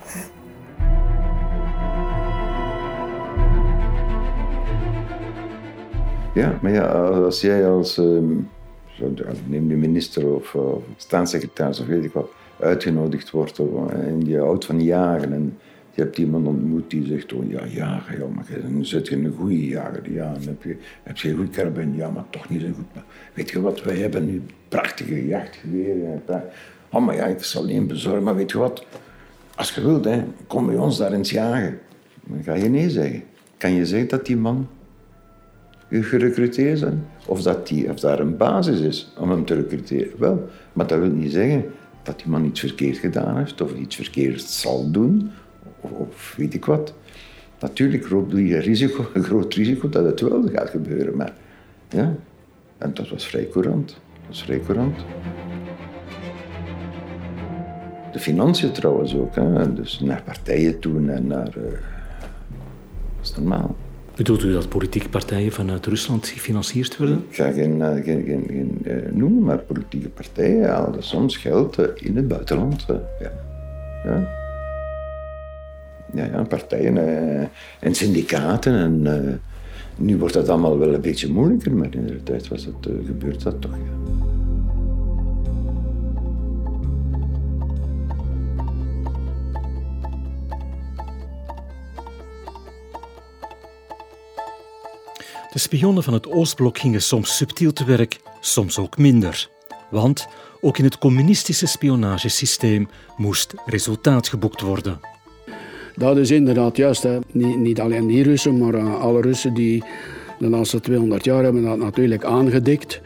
Ja, 6.33 6.59
maar 6.61 6.71
ja, 6.71 6.87
als 6.87 7.41
jij 7.41 7.67
als, 7.67 7.97
um, 7.97 8.49
neem 9.45 9.67
de 9.67 9.75
minister 9.75 10.27
of 10.27 10.53
uh, 10.53 10.61
staatssecretaris 10.97 11.79
of 11.79 11.85
weet 11.85 12.03
ik 12.03 12.13
wat, 12.13 12.29
uitgenodigd 12.59 13.31
wordt 13.31 13.59
en 13.89 14.25
je 14.25 14.39
houdt 14.39 14.65
van 14.65 14.83
jagen 14.83 15.33
en 15.33 15.57
je 15.95 16.01
hebt 16.01 16.17
iemand 16.17 16.47
ontmoet 16.47 16.89
die 16.89 17.05
zegt, 17.05 17.33
oh 17.33 17.49
ja, 17.49 17.65
ja, 17.65 18.03
maar 18.35 18.45
dan 18.61 18.85
zit 18.85 19.07
je 19.07 19.15
een 19.15 19.33
goede 19.37 19.65
jager. 19.65 20.11
Ja, 20.11 20.33
dan 20.33 20.41
heb 20.41 20.63
je, 20.63 20.77
heb 21.03 21.17
je 21.17 21.29
een 21.29 21.37
goed 21.37 21.49
karabijn, 21.49 21.95
ja, 21.95 22.09
maar 22.09 22.23
toch 22.29 22.49
niet 22.49 22.61
zo 22.61 22.67
goed. 22.67 23.03
Weet 23.33 23.49
je 23.49 23.61
wat, 23.61 23.83
wij 23.83 23.97
hebben 23.97 24.25
nu 24.25 24.41
prachtige 24.67 25.27
jachtgeweren. 25.27 26.21
Oh, 26.89 27.05
maar 27.05 27.15
ja, 27.15 27.25
ik 27.25 27.43
zal 27.43 27.61
alleen 27.61 27.87
bezorgen, 27.87 28.23
maar 28.23 28.35
weet 28.35 28.51
je 28.51 28.57
wat, 28.57 28.85
als 29.55 29.71
je 29.75 29.81
wilt, 29.81 30.07
kom 30.47 30.65
bij 30.65 30.77
ons 30.77 30.97
daar 30.97 31.13
eens 31.13 31.29
jagen. 31.29 31.79
Dan 32.23 32.43
ga 32.43 32.53
je 32.53 32.69
nee 32.69 32.89
zeggen. 32.89 33.23
Kan 33.57 33.71
je 33.71 33.85
zeggen 33.85 34.09
dat 34.09 34.25
die 34.25 34.37
man 34.37 34.67
gerecruiteerd 35.89 36.81
is? 36.81 36.87
Of 37.25 37.41
dat 37.41 37.67
die, 37.67 37.89
of 37.89 37.99
daar 37.99 38.19
een 38.19 38.37
basis 38.37 38.79
is 38.79 39.13
om 39.19 39.29
hem 39.29 39.45
te 39.45 39.55
recruteren? 39.55 40.19
Wel, 40.19 40.49
maar 40.73 40.87
dat 40.87 40.99
wil 40.99 41.09
niet 41.09 41.31
zeggen 41.31 41.65
dat 42.03 42.17
die 42.17 42.27
man 42.27 42.45
iets 42.45 42.59
verkeerd 42.59 42.97
gedaan 42.97 43.37
heeft 43.37 43.61
of 43.61 43.75
iets 43.75 43.95
verkeerd 43.95 44.41
zal 44.41 44.91
doen 44.91 45.31
of, 45.91 46.33
weet 46.37 46.53
ik 46.53 46.65
wat. 46.65 46.93
Natuurlijk 47.59 48.09
loopt 48.09 48.31
je 48.31 48.57
risico, 48.57 49.09
een 49.13 49.23
groot 49.23 49.53
risico 49.53 49.89
dat 49.89 50.05
het 50.05 50.21
wel 50.21 50.49
gaat 50.53 50.69
gebeuren. 50.69 51.15
Maar 51.15 51.33
ja, 51.89 52.15
en 52.77 52.93
dat 52.93 53.09
was 53.09 53.27
vrij 53.27 53.47
courant. 53.51 53.87
Dat 53.87 54.27
was 54.27 54.43
vrij 54.43 54.59
courant. 54.59 54.95
De 58.11 58.19
financiën 58.19 58.71
trouwens 58.71 59.15
ook. 59.15 59.35
Hè. 59.35 59.73
Dus 59.73 59.99
naar 59.99 60.21
partijen 60.23 60.79
toe 60.79 61.11
en 61.11 61.27
naar... 61.27 61.53
Uh, 61.57 61.63
dat 63.15 63.21
is 63.21 63.35
normaal. 63.35 63.75
Bedoelt 64.15 64.43
u 64.43 64.51
dat 64.51 64.69
politieke 64.69 65.09
partijen 65.09 65.51
vanuit 65.51 65.85
Rusland 65.85 66.27
gefinancierd 66.27 66.97
werden? 66.97 67.23
Ik 67.29 67.35
ga 67.35 67.51
geen, 67.51 67.77
uh, 67.77 67.93
geen, 67.93 68.23
geen, 68.25 68.43
geen 68.47 68.81
uh, 68.83 69.11
noemen, 69.11 69.43
maar 69.43 69.57
politieke 69.57 70.09
partijen 70.09 70.69
haalden 70.69 71.03
soms 71.03 71.37
geld 71.37 71.77
in 71.95 72.15
het 72.15 72.27
buitenland. 72.27 72.85
ja. 73.19 73.31
ja 74.03 74.43
ja, 76.13 76.25
ja, 76.25 76.43
partijen 76.43 76.97
uh, 76.97 77.47
en 77.79 77.95
syndicaten. 77.95 78.73
En, 78.73 79.01
uh, 79.05 79.33
nu 79.95 80.17
wordt 80.17 80.33
dat 80.33 80.49
allemaal 80.49 80.77
wel 80.77 80.93
een 80.93 81.01
beetje 81.01 81.31
moeilijker, 81.31 81.71
maar 81.73 81.87
in 81.91 82.05
de 82.05 82.23
tijd 82.23 82.47
was 82.47 82.65
het, 82.65 82.87
uh, 82.87 83.05
gebeurt 83.05 83.43
dat 83.43 83.61
toch. 83.61 83.77
De 95.55 95.61
spionnen 95.61 96.03
van 96.03 96.13
het 96.13 96.31
Oostblok 96.31 96.77
gingen 96.77 97.01
soms 97.01 97.37
subtiel 97.37 97.73
te 97.73 97.85
werk, 97.85 98.19
soms 98.39 98.79
ook 98.79 98.97
minder. 98.97 99.49
Want 99.89 100.27
ook 100.61 100.77
in 100.77 100.83
het 100.83 100.97
communistische 100.97 101.67
spionagesysteem 101.67 102.89
moest 103.17 103.53
resultaat 103.65 104.27
geboekt 104.27 104.61
worden. 104.61 105.14
Dat 105.95 106.17
is 106.17 106.31
inderdaad 106.31 106.77
juist. 106.77 107.03
Hè. 107.03 107.19
Niet, 107.31 107.57
niet 107.57 107.79
alleen 107.79 108.07
die 108.07 108.23
Russen, 108.23 108.57
maar 108.57 108.73
uh, 108.73 109.01
alle 109.01 109.21
Russen 109.21 109.53
die 109.53 109.83
de 110.39 110.49
laatste 110.49 110.79
200 110.79 111.23
jaar 111.23 111.43
hebben 111.43 111.63
dat 111.63 111.77
natuurlijk 111.77 112.23
aangedikt. 112.23 113.01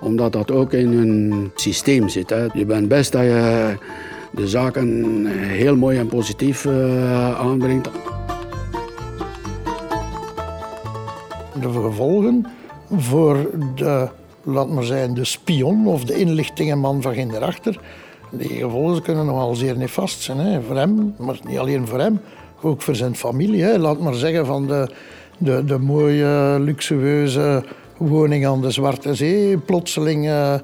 Omdat 0.00 0.32
dat 0.32 0.50
ook 0.50 0.72
in 0.72 0.88
hun 0.88 1.50
systeem 1.54 2.08
zit. 2.08 2.30
Hè. 2.30 2.46
Je 2.52 2.64
bent 2.64 2.88
best 2.88 3.12
dat 3.12 3.22
je 3.22 3.76
de 4.30 4.48
zaken 4.48 5.26
heel 5.26 5.76
mooi 5.76 5.98
en 5.98 6.06
positief 6.06 6.64
uh, 6.64 7.40
aanbrengt. 7.40 7.88
De 11.60 11.68
gevolgen 11.72 12.46
voor 12.96 13.50
de, 13.74 14.08
laat 14.42 14.68
maar 14.68 14.84
zeggen, 14.84 15.14
de 15.14 15.24
spion 15.24 15.86
of 15.86 16.04
de 16.04 16.14
inlichtingenman 16.14 17.02
van 17.02 17.14
Genderachter 17.14 17.80
die 18.32 18.48
gevolgen 18.48 19.02
kunnen 19.02 19.26
nogal 19.26 19.54
zeer 19.54 19.76
nefast 19.76 20.20
zijn. 20.20 20.38
Hè. 20.38 20.62
Voor 20.62 20.76
hem, 20.76 21.14
maar 21.18 21.38
niet 21.48 21.58
alleen 21.58 21.86
voor 21.86 21.98
hem, 21.98 22.20
ook 22.60 22.82
voor 22.82 22.94
zijn 22.94 23.16
familie. 23.16 23.62
Hè. 23.62 23.78
Laat 23.78 24.00
maar 24.00 24.14
zeggen 24.14 24.46
van 24.46 24.66
de, 24.66 24.90
de, 25.38 25.64
de 25.64 25.78
mooie, 25.78 26.56
luxueuze 26.60 27.64
woning 27.96 28.46
aan 28.46 28.60
de 28.60 28.70
Zwarte 28.70 29.14
Zee, 29.14 29.58
plotseling 29.58 30.26
uh, 30.26 30.54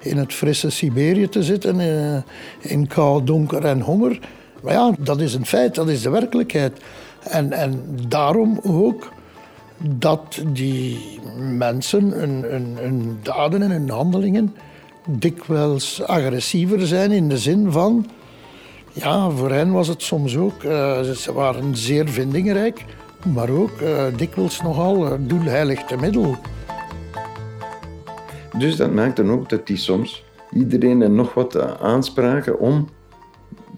in 0.00 0.16
het 0.16 0.32
frisse 0.32 0.70
Siberië 0.70 1.28
te 1.28 1.42
zitten, 1.42 1.80
uh, 1.80 2.16
in 2.58 2.86
kou, 2.86 3.24
donker 3.24 3.64
en 3.64 3.80
honger. 3.80 4.18
Maar 4.62 4.72
ja, 4.72 4.92
dat 4.98 5.20
is 5.20 5.34
een 5.34 5.46
feit, 5.46 5.74
dat 5.74 5.88
is 5.88 6.02
de 6.02 6.10
werkelijkheid. 6.10 6.80
En, 7.22 7.52
en 7.52 7.84
daarom 8.08 8.60
ook 8.62 9.12
dat 9.80 10.42
die 10.46 11.20
mensen 11.38 12.10
hun, 12.10 12.42
hun, 12.42 12.76
hun 12.80 13.18
daden 13.22 13.62
en 13.62 13.70
hun 13.70 13.90
handelingen 13.90 14.54
dikwijls 15.10 16.02
agressiever 16.02 16.86
zijn 16.86 17.10
in 17.10 17.28
de 17.28 17.38
zin 17.38 17.72
van... 17.72 18.06
Ja, 18.92 19.30
voor 19.30 19.50
hen 19.50 19.72
was 19.72 19.88
het 19.88 20.02
soms 20.02 20.36
ook... 20.36 20.62
Uh, 20.62 21.00
ze 21.00 21.32
waren 21.32 21.76
zeer 21.76 22.08
vindingrijk, 22.08 22.84
maar 23.34 23.50
ook 23.50 23.80
uh, 23.80 24.04
dikwijls 24.16 24.62
nogal 24.62 25.06
uh, 25.06 25.12
doelheilig 25.20 25.84
te 25.84 25.96
middel. 25.96 26.36
Dus 28.58 28.76
dat 28.76 28.92
maakt 28.92 29.16
dan 29.16 29.30
ook 29.30 29.48
dat 29.48 29.66
die 29.66 29.76
soms 29.76 30.24
iedereen 30.52 31.02
en 31.02 31.14
nog 31.14 31.34
wat 31.34 31.78
aanspraken 31.80 32.58
om 32.58 32.88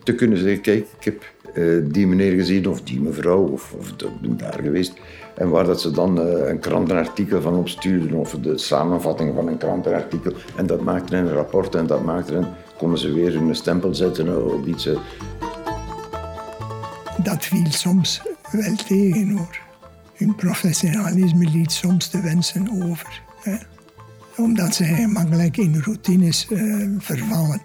te 0.03 0.15
kunnen 0.15 0.39
zeggen... 0.39 0.61
Kijk, 0.61 0.87
ik 0.99 1.05
heb 1.05 1.25
die 1.93 2.07
meneer 2.07 2.33
gezien 2.33 2.69
of 2.69 2.83
die 2.83 3.01
mevrouw 3.01 3.47
of, 3.47 3.75
of 3.79 3.95
daar 4.21 4.59
geweest. 4.63 4.93
En 5.41 5.49
waar 5.49 5.65
dat 5.65 5.81
ze 5.81 5.91
dan 5.91 6.27
uh, 6.27 6.49
een 6.49 6.59
krantenartikel 6.59 7.41
van 7.41 7.55
opstuurden 7.55 8.19
of 8.19 8.37
de 8.41 8.59
samenvatting 8.59 9.35
van 9.35 9.49
een 9.49 9.57
krantenartikel. 9.57 10.33
En 10.57 10.67
dat 10.67 10.81
maakte 10.81 11.17
een 11.17 11.33
rapport 11.33 11.75
en 11.75 11.87
dat 11.87 12.05
maakte 12.05 12.35
een... 12.35 12.47
Konden 12.79 12.99
ze 12.99 13.13
weer 13.13 13.33
hun 13.33 13.55
stempel 13.55 13.95
zetten 13.95 14.53
op 14.53 14.67
iets. 14.67 14.89
Dat 17.23 17.45
viel 17.45 17.71
soms 17.71 18.23
wel 18.51 18.75
tegen 18.87 19.31
hoor. 19.31 19.59
Hun 20.15 20.35
professionalisme 20.35 21.45
liet 21.45 21.73
soms 21.73 22.11
de 22.11 22.21
wensen 22.21 22.69
over. 22.83 23.23
Hè? 23.41 23.57
Omdat 24.37 24.75
ze 24.75 24.85
gemakkelijk 24.85 25.57
in 25.57 25.81
routines 25.85 26.49
vervallen. 26.99 27.63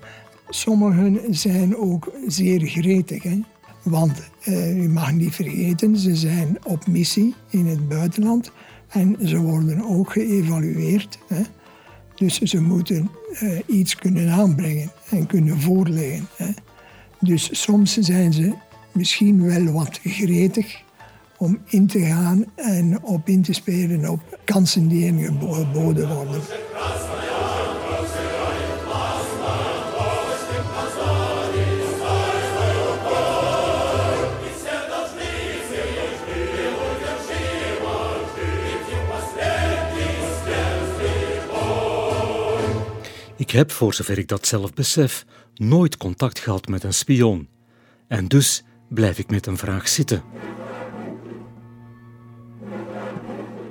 Sommigen 0.50 1.20
zijn 1.30 1.78
ook 1.78 2.12
zeer 2.28 2.62
gretig. 2.62 3.24
Hè? 3.24 3.42
Want 3.86 4.22
uh, 4.46 4.84
u 4.84 4.90
mag 4.90 5.12
niet 5.12 5.36
vergeten, 5.36 5.98
ze 5.98 6.16
zijn 6.16 6.58
op 6.64 6.88
missie 6.88 7.36
in 7.50 7.66
het 7.66 7.88
buitenland. 7.88 8.52
En 8.88 9.18
ze 9.24 9.38
worden 9.38 9.86
ook 9.86 10.12
geëvalueerd. 10.12 11.18
Hè? 11.28 11.42
Dus 12.16 12.40
ze 12.40 12.62
moeten 12.62 13.10
uh, 13.44 13.60
iets 13.66 13.96
kunnen 13.96 14.30
aanbrengen 14.30 14.92
en 15.10 15.28
kunnen 15.28 15.62
voorleggen. 15.62 16.28
Hè? 16.36 16.50
Dus 17.20 17.62
soms 17.62 17.98
zijn 17.98 18.34
ze 18.34 18.54
misschien 18.92 19.46
wel 19.46 19.74
wat 19.74 20.00
gretig 20.04 20.84
om 21.38 21.60
in 21.66 21.88
te 21.88 22.00
gaan 22.00 22.46
en 22.56 23.04
op 23.04 23.28
in 23.28 23.42
te 23.42 23.54
spelen 23.54 24.10
op 24.10 24.40
kansen 24.44 24.88
die 24.88 25.06
hen 25.06 25.20
geboden 25.20 25.74
worden. 25.74 26.42
Ik 43.46 43.52
heb, 43.52 43.72
voor 43.72 43.94
zover 43.94 44.18
ik 44.18 44.28
dat 44.28 44.48
zelf 44.48 44.74
besef, 44.74 45.26
nooit 45.56 45.98
contact 45.98 46.40
gehad 46.40 46.68
met 46.68 46.84
een 46.84 46.94
spion. 46.94 47.48
En 48.08 48.28
dus 48.28 48.64
blijf 48.90 49.20
ik 49.20 49.30
met 49.30 49.46
een 49.46 49.58
vraag 49.58 49.88
zitten. 49.88 50.24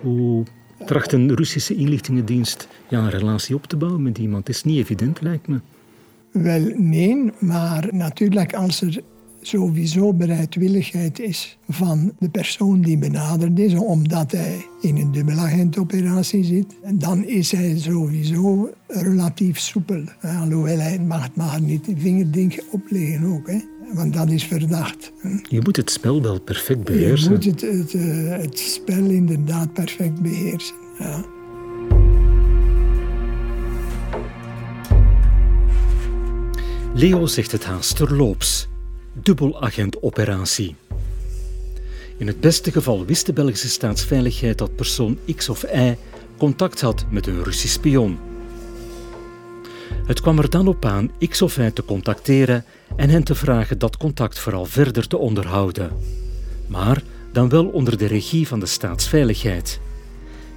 Hoe 0.01 0.45
tracht 0.87 1.13
een 1.13 1.35
Russische 1.35 1.75
inlichtingendienst 1.75 2.69
ja, 2.89 2.99
een 2.99 3.11
relatie 3.11 3.55
op 3.55 3.67
te 3.67 3.77
bouwen 3.77 4.03
met 4.03 4.19
iemand? 4.19 4.49
Is 4.49 4.65
niet 4.65 4.79
evident, 4.79 5.21
lijkt 5.21 5.49
me. 5.49 5.61
Wel, 6.31 6.73
nee, 6.77 7.33
maar 7.39 7.89
natuurlijk 7.91 8.55
als 8.55 8.81
er 8.81 9.03
sowieso 9.47 10.13
bereidwilligheid 10.13 11.21
is 11.21 11.59
van 11.69 12.13
de 12.19 12.29
persoon 12.29 12.81
die 12.81 12.99
benaderd 12.99 13.59
is, 13.59 13.75
omdat 13.75 14.33
hij 14.33 14.67
in 14.81 14.97
een 14.97 15.13
dubbelagentoperatie 15.13 16.45
zit, 16.45 16.67
dan 16.95 17.25
is 17.25 17.53
hij 17.53 17.79
sowieso 17.79 18.71
relatief 18.87 19.59
soepel. 19.59 20.05
Alhoewel 20.21 20.79
hij 20.79 20.99
mag, 20.99 21.29
mag 21.35 21.61
niet 21.61 21.85
de 21.85 21.95
vingerdink 21.97 22.65
opleggen 22.71 23.25
ook. 23.25 23.47
Hè. 23.47 23.59
Want 23.93 24.15
dat 24.15 24.31
is 24.31 24.45
verdacht. 24.45 25.13
Je 25.49 25.61
moet 25.63 25.77
het 25.77 25.91
spel 25.91 26.23
wel 26.23 26.41
perfect 26.41 26.85
beheersen. 26.85 27.31
Je 27.31 27.35
moet 27.35 27.45
het, 27.45 27.61
het, 27.61 27.95
eh, 27.95 28.29
het 28.29 28.59
spel 28.59 29.05
inderdaad 29.05 29.73
perfect 29.73 30.23
beheersen. 30.23 30.75
Ja. 30.99 31.25
Leo 36.95 37.27
zegt 37.27 37.53
het 37.53 37.65
haast 37.65 37.97
terloops 37.97 38.69
dubbelagentoperatie. 39.23 40.77
In 42.17 42.27
het 42.27 42.41
beste 42.41 42.73
geval 42.73 43.05
wist 43.05 43.27
de 43.27 43.33
Belgische 43.33 43.69
staatsveiligheid 43.69 44.59
dat 44.59 44.77
persoon 44.77 45.19
X 45.37 45.49
of 45.49 45.63
Y 45.63 45.97
contact 46.37 46.81
had 46.81 47.05
met 47.11 47.27
een 47.27 47.45
Russisch 47.45 47.75
spion. 47.75 48.19
Het 50.07 50.21
kwam 50.21 50.39
er 50.39 50.51
dan 50.51 50.69
op 50.69 50.85
aan 50.85 51.11
X 51.29 51.43
of 51.43 51.57
Y 51.57 51.71
te 51.71 51.85
contacteren 51.85 52.65
en 52.97 53.09
hen 53.11 53.25
te 53.25 53.35
vragen 53.35 53.79
dat 53.79 53.97
contact 53.97 54.39
vooral 54.39 54.65
verder 54.65 55.09
te 55.09 55.17
onderhouden. 55.17 55.91
Maar 56.67 57.03
dan 57.33 57.49
wel 57.49 57.67
onder 57.67 57.99
de 57.99 58.07
regie 58.07 58.49
van 58.49 58.61
de 58.61 58.67
staatsveiligheid. 58.67 59.81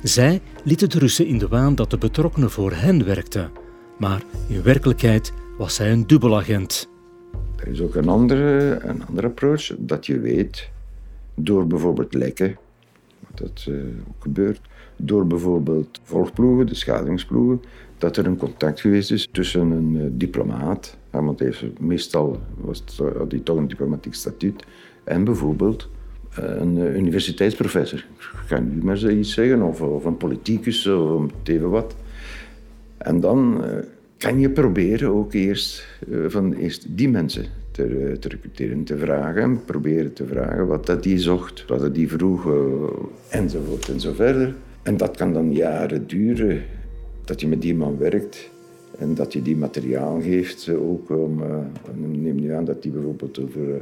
Zij 0.03 0.41
lieten 0.63 0.89
de 0.89 0.99
Russen 0.99 1.27
in 1.27 1.37
de 1.37 1.47
waan 1.47 1.75
dat 1.75 1.89
de 1.89 1.97
betrokkenen 1.97 2.51
voor 2.51 2.71
hen 2.71 3.05
werkte, 3.05 3.49
maar 3.97 4.21
in 4.47 4.63
werkelijkheid 4.63 5.33
was 5.57 5.77
hij 5.77 5.91
een 5.91 6.07
dubbelagent. 6.07 6.89
Er 7.59 7.67
is 7.67 7.81
ook 7.81 7.95
een 7.95 8.07
andere, 8.07 8.79
een 8.83 9.05
andere 9.05 9.27
approach 9.27 9.75
dat 9.77 10.05
je 10.05 10.19
weet 10.19 10.69
door 11.35 11.67
bijvoorbeeld 11.67 12.13
lekken, 12.13 12.57
wat 13.19 13.37
dat 13.37 13.65
uh, 13.69 13.75
ook 14.07 14.21
gebeurt, 14.23 14.61
door 14.95 15.27
bijvoorbeeld 15.27 15.99
volgploegen, 16.03 16.67
de 16.67 16.75
schadigingsploegen, 16.75 17.61
dat 17.97 18.17
er 18.17 18.25
een 18.25 18.37
contact 18.37 18.81
geweest 18.81 19.11
is 19.11 19.27
tussen 19.31 19.71
een 19.71 19.95
uh, 19.95 20.03
diplomaat, 20.11 20.97
want 21.09 21.39
heeft, 21.39 21.79
meestal 21.79 22.39
was 22.55 22.79
het, 22.79 23.15
had 23.17 23.31
hij 23.31 23.39
toch 23.39 23.57
een 23.57 23.67
diplomatiek 23.67 24.13
statuut, 24.13 24.65
en 25.03 25.23
bijvoorbeeld 25.23 25.89
uh, 26.39 26.45
een 26.59 26.77
universiteitsprofessor. 26.77 28.05
Ik 28.17 28.29
ga 28.45 28.59
nu 28.59 28.83
maar 28.83 29.11
iets 29.11 29.33
zeggen, 29.33 29.61
of, 29.61 29.81
of 29.81 30.05
een 30.05 30.17
politicus, 30.17 30.87
of 30.87 31.25
even 31.43 31.69
wat. 31.69 31.95
En 32.97 33.19
dan 33.19 33.63
kan 34.17 34.39
je 34.39 34.49
proberen 34.49 35.09
ook 35.09 35.33
eerst, 35.33 35.87
uh, 36.09 36.25
van 36.27 36.53
eerst 36.53 36.85
die 36.89 37.09
mensen 37.09 37.45
te, 37.71 37.83
eh, 37.83 38.17
te 38.17 38.27
recruteren, 38.27 38.83
te 38.83 38.97
vragen. 38.97 39.65
Proberen 39.65 40.13
te 40.13 40.25
vragen 40.25 40.67
wat 40.67 40.85
dat 40.85 41.03
die 41.03 41.17
zocht, 41.17 41.65
wat 41.67 41.79
dat 41.79 41.95
die 41.95 42.09
vroeg, 42.09 42.49
enzovoort 43.29 43.89
en 43.89 44.15
verder. 44.15 44.55
En 44.83 44.97
dat 44.97 45.17
kan 45.17 45.33
dan 45.33 45.53
jaren 45.53 46.07
duren, 46.07 46.61
dat 47.25 47.41
je 47.41 47.47
met 47.47 47.61
die 47.61 47.75
man 47.75 47.97
werkt. 47.97 48.49
En 48.97 49.13
dat 49.13 49.33
je 49.33 49.41
die 49.41 49.55
materiaal 49.55 50.21
geeft 50.21 50.69
ook 50.69 51.09
om... 51.09 51.43
neem 51.95 52.35
nu 52.35 52.51
aan 52.51 52.65
dat 52.65 52.81
die 52.81 52.91
bijvoorbeeld 52.91 53.39
over 53.39 53.81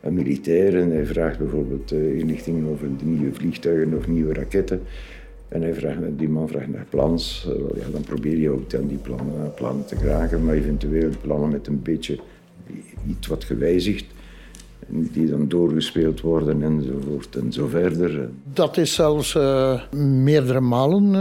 een 0.00 0.14
militair... 0.14 0.80
en 0.80 0.90
hij 0.90 1.06
vraagt 1.06 1.38
bijvoorbeeld 1.38 1.92
inlichtingen 1.92 2.70
over 2.70 2.88
nieuwe 3.02 3.34
vliegtuigen 3.34 3.96
of 3.96 4.06
nieuwe 4.06 4.34
raketten... 4.34 4.80
En 5.50 5.62
hij 5.62 5.74
vraagt, 5.74 5.98
die 6.16 6.28
man 6.28 6.48
vraagt 6.48 6.68
naar 6.68 6.86
plans. 6.88 7.48
Eh, 7.48 7.84
dan 7.92 8.02
probeer 8.02 8.38
je 8.38 8.50
ook 8.50 8.70
dan 8.70 8.86
die 8.86 8.98
plannen, 8.98 9.52
eh, 9.58 9.70
te 9.86 9.94
krijgen, 9.94 10.44
maar 10.44 10.54
eventueel 10.54 11.10
plannen 11.20 11.50
met 11.50 11.66
een 11.66 11.82
beetje 11.82 12.18
iets 13.08 13.26
wat 13.26 13.44
gewijzigd. 13.44 14.04
Die 14.86 15.30
dan 15.30 15.48
doorgespeeld 15.48 16.20
worden 16.20 16.62
enzovoort 16.62 17.36
en 17.36 17.52
zo 17.52 17.66
verder. 17.66 18.28
Dat 18.52 18.76
is 18.76 18.94
zelfs 18.94 19.34
uh, 19.34 19.82
meerdere 20.24 20.60
malen 20.60 21.14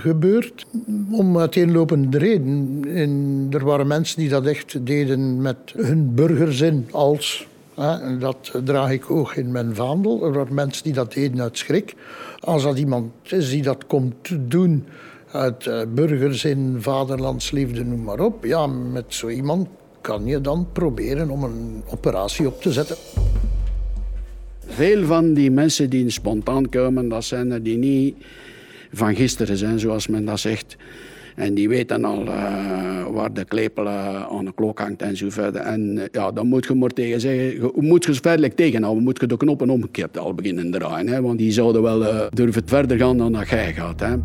gebeurd. 0.00 0.66
Om 1.10 1.38
uiteenlopende 1.38 2.18
reden. 2.18 2.84
En 2.88 3.46
er 3.50 3.64
waren 3.64 3.86
mensen 3.86 4.18
die 4.18 4.28
dat 4.28 4.46
echt 4.46 4.86
deden 4.86 5.42
met 5.42 5.58
hun 5.76 6.14
burgerzin 6.14 6.86
als 6.90 7.46
dat 8.18 8.52
draag 8.64 8.90
ik 8.90 9.10
ook 9.10 9.34
in 9.34 9.52
mijn 9.52 9.74
vaandel. 9.74 10.24
Er 10.24 10.32
waren 10.32 10.54
mensen 10.54 10.84
die 10.84 10.92
dat 10.92 11.12
deden 11.12 11.40
uit 11.40 11.58
schrik. 11.58 11.94
Als 12.40 12.62
dat 12.62 12.78
iemand 12.78 13.12
is 13.22 13.50
die 13.50 13.62
dat 13.62 13.86
komt 13.86 14.50
doen 14.50 14.84
uit 15.32 15.66
uh, 15.66 15.82
burgerzin, 15.94 16.76
vaderlandsliefde, 16.78 17.84
noem 17.84 18.02
maar 18.02 18.20
op. 18.20 18.44
Ja, 18.44 18.66
met 18.66 19.04
zo 19.08 19.28
iemand 19.28 19.68
kan 20.00 20.26
je 20.26 20.40
dan 20.40 20.66
proberen 20.72 21.30
om 21.30 21.42
een 21.42 21.82
operatie 21.86 22.46
op 22.46 22.62
te 22.62 22.72
zetten. 22.72 22.96
Veel 24.66 25.04
van 25.04 25.34
die 25.34 25.50
mensen 25.50 25.90
die 25.90 26.10
spontaan 26.10 26.68
komen, 26.68 27.08
dat 27.08 27.24
zijn 27.24 27.50
er 27.50 27.62
die 27.62 27.78
niet 27.78 28.16
van 28.92 29.14
gisteren 29.14 29.56
zijn, 29.56 29.78
zoals 29.78 30.06
men 30.06 30.24
dat 30.24 30.40
zegt. 30.40 30.76
En 31.36 31.54
die 31.54 31.68
weten 31.68 32.04
al 32.04 32.26
uh, 32.26 33.06
waar 33.06 33.32
de 33.32 33.44
klepel 33.44 33.88
aan 33.88 34.44
de 34.44 34.52
klok 34.54 34.78
hangt 34.78 35.02
en 35.02 35.16
zo 35.16 35.30
verder. 35.30 35.60
En 35.60 35.96
uh, 35.96 36.02
ja, 36.12 36.32
dan 36.32 36.46
moet 36.46 36.66
je 36.66 36.74
maar 36.74 36.90
tegen 36.90 37.20
zeggen, 37.20 37.44
je 37.44 37.70
moet 37.74 38.04
je 38.04 38.14
verder 38.14 38.54
tegenhouden. 38.54 39.02
Moet 39.04 39.20
je 39.20 39.26
de 39.26 39.36
knoppen 39.36 39.70
omgekeerd 39.70 40.18
al 40.18 40.34
beginnen 40.34 40.70
draaien. 40.70 41.08
Hè? 41.08 41.22
Want 41.22 41.38
die 41.38 41.52
zouden 41.52 41.82
wel 41.82 42.28
durven 42.30 42.62
verder 42.64 42.98
gaan 42.98 43.18
dan 43.18 43.32
dat 43.32 43.48
jij 43.48 43.72
gaat. 43.72 44.00
Hè? 44.00 44.16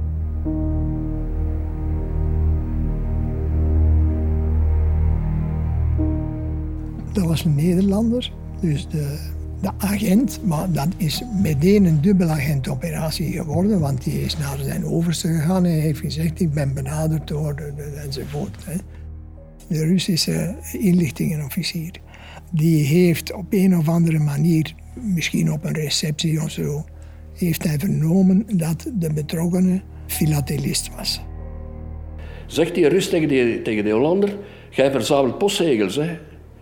Dat 7.14 7.26
was 7.26 7.46
een 7.46 7.56
Nederlander. 7.56 8.32
Dus 8.62 8.88
de 8.88 9.32
de 9.62 9.72
agent, 9.78 10.40
maar 10.44 10.72
dat 10.72 10.88
is 10.98 11.24
meteen 11.42 11.86
een 11.86 12.02
dubbelagentoperatie 12.02 13.32
geworden, 13.32 13.80
want 13.80 14.04
die 14.04 14.22
is 14.22 14.38
naar 14.38 14.58
zijn 14.60 14.86
overste 14.86 15.28
gegaan 15.28 15.66
en 15.66 15.72
heeft 15.72 16.00
gezegd: 16.00 16.40
Ik 16.40 16.54
ben 16.54 16.74
benaderd 16.74 17.28
door 17.28 17.56
enzovoort. 18.04 18.66
Hè. 18.66 18.76
De 19.68 19.86
Russische 19.86 20.56
inlichtingenofficier. 20.72 21.92
Die 22.52 22.86
heeft 22.86 23.34
op 23.34 23.46
een 23.50 23.78
of 23.78 23.88
andere 23.88 24.20
manier, 24.20 24.74
misschien 24.94 25.52
op 25.52 25.64
een 25.64 25.74
receptie 25.74 26.42
of 26.42 26.50
zo, 26.50 26.86
heeft 27.34 27.64
hij 27.64 27.80
vernomen 27.80 28.46
dat 28.58 28.92
de 28.94 29.14
betrokkenen 29.14 29.82
filatelist 30.08 30.90
was. 30.96 31.22
Zegt 32.46 32.76
die 32.76 32.88
Rus 32.88 33.10
tegen 33.10 33.84
de 33.84 33.92
Hollander: 33.92 34.38
Jij 34.70 34.92
verzamelt 34.92 35.38
postzegels, 35.38 35.96
hè? 35.96 36.18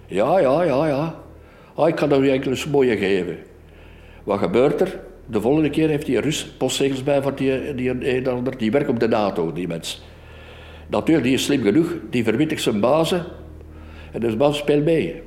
Ja, 0.07 0.39
ja, 0.39 0.63
ja, 0.63 0.87
ja. 0.87 1.27
Ah, 1.79 1.87
ik 1.87 1.95
kan 1.95 2.09
dat 2.09 2.21
u 2.21 2.29
enkele 2.29 2.57
mooie 2.71 2.97
geven. 2.97 3.37
Wat 4.23 4.39
gebeurt 4.39 4.81
er? 4.81 4.99
De 5.25 5.41
volgende 5.41 5.69
keer 5.69 5.89
heeft 5.89 6.07
hij 6.07 6.15
Rus 6.15 6.45
postzegels 6.57 7.03
bij 7.03 7.21
voor 7.21 7.35
die, 7.35 7.75
die 7.75 7.93
Nederlander. 7.93 8.57
Die 8.57 8.71
werkt 8.71 8.89
op 8.89 8.99
de 8.99 9.07
NATO, 9.07 9.53
die 9.53 9.67
mens. 9.67 10.01
Natuurlijk, 10.87 11.25
die 11.25 11.35
is 11.35 11.43
slim 11.43 11.61
genoeg. 11.61 11.95
Die 12.09 12.23
verwittigt 12.23 12.61
zijn 12.61 12.79
bazen. 12.79 13.25
En 14.11 14.19
de 14.19 14.35
baas 14.35 14.57
speelt 14.57 14.83
mee. 14.83 15.21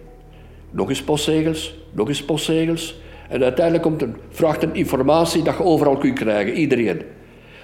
Nog 0.70 0.88
eens 0.88 1.02
postzegels, 1.02 1.74
nog 1.92 2.08
eens 2.08 2.24
postzegels. 2.24 3.00
En 3.28 3.42
uiteindelijk 3.42 3.84
komt 3.84 4.02
een, 4.02 4.16
vraagt 4.30 4.62
een 4.62 4.74
informatie 4.74 5.42
dat 5.42 5.56
je 5.56 5.62
overal 5.62 5.96
kunt 5.96 6.18
krijgen, 6.18 6.54
iedereen. 6.54 7.02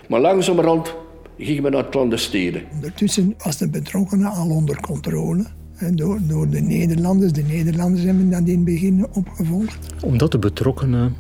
Maar 0.09 0.21
langzamerhand 0.21 0.95
gingen 1.39 1.63
we 1.63 1.69
naar 1.71 1.89
clandestine. 1.89 2.63
Ondertussen 2.73 3.35
was 3.45 3.57
de 3.57 3.71
betrokkenen 3.71 4.31
al 4.31 4.51
onder 4.51 4.81
controle. 4.81 5.47
Door, 5.95 6.19
door 6.27 6.49
de 6.49 6.61
Nederlanders. 6.61 7.33
De 7.33 7.43
Nederlanders 7.43 8.05
hebben 8.05 8.31
dat 8.31 8.41
in 8.41 8.55
het 8.55 8.65
begin 8.65 9.07
opgevolgd. 9.13 9.79
Omdat 10.05 10.33
de 10.33 10.39
betrokkenen 10.39 11.15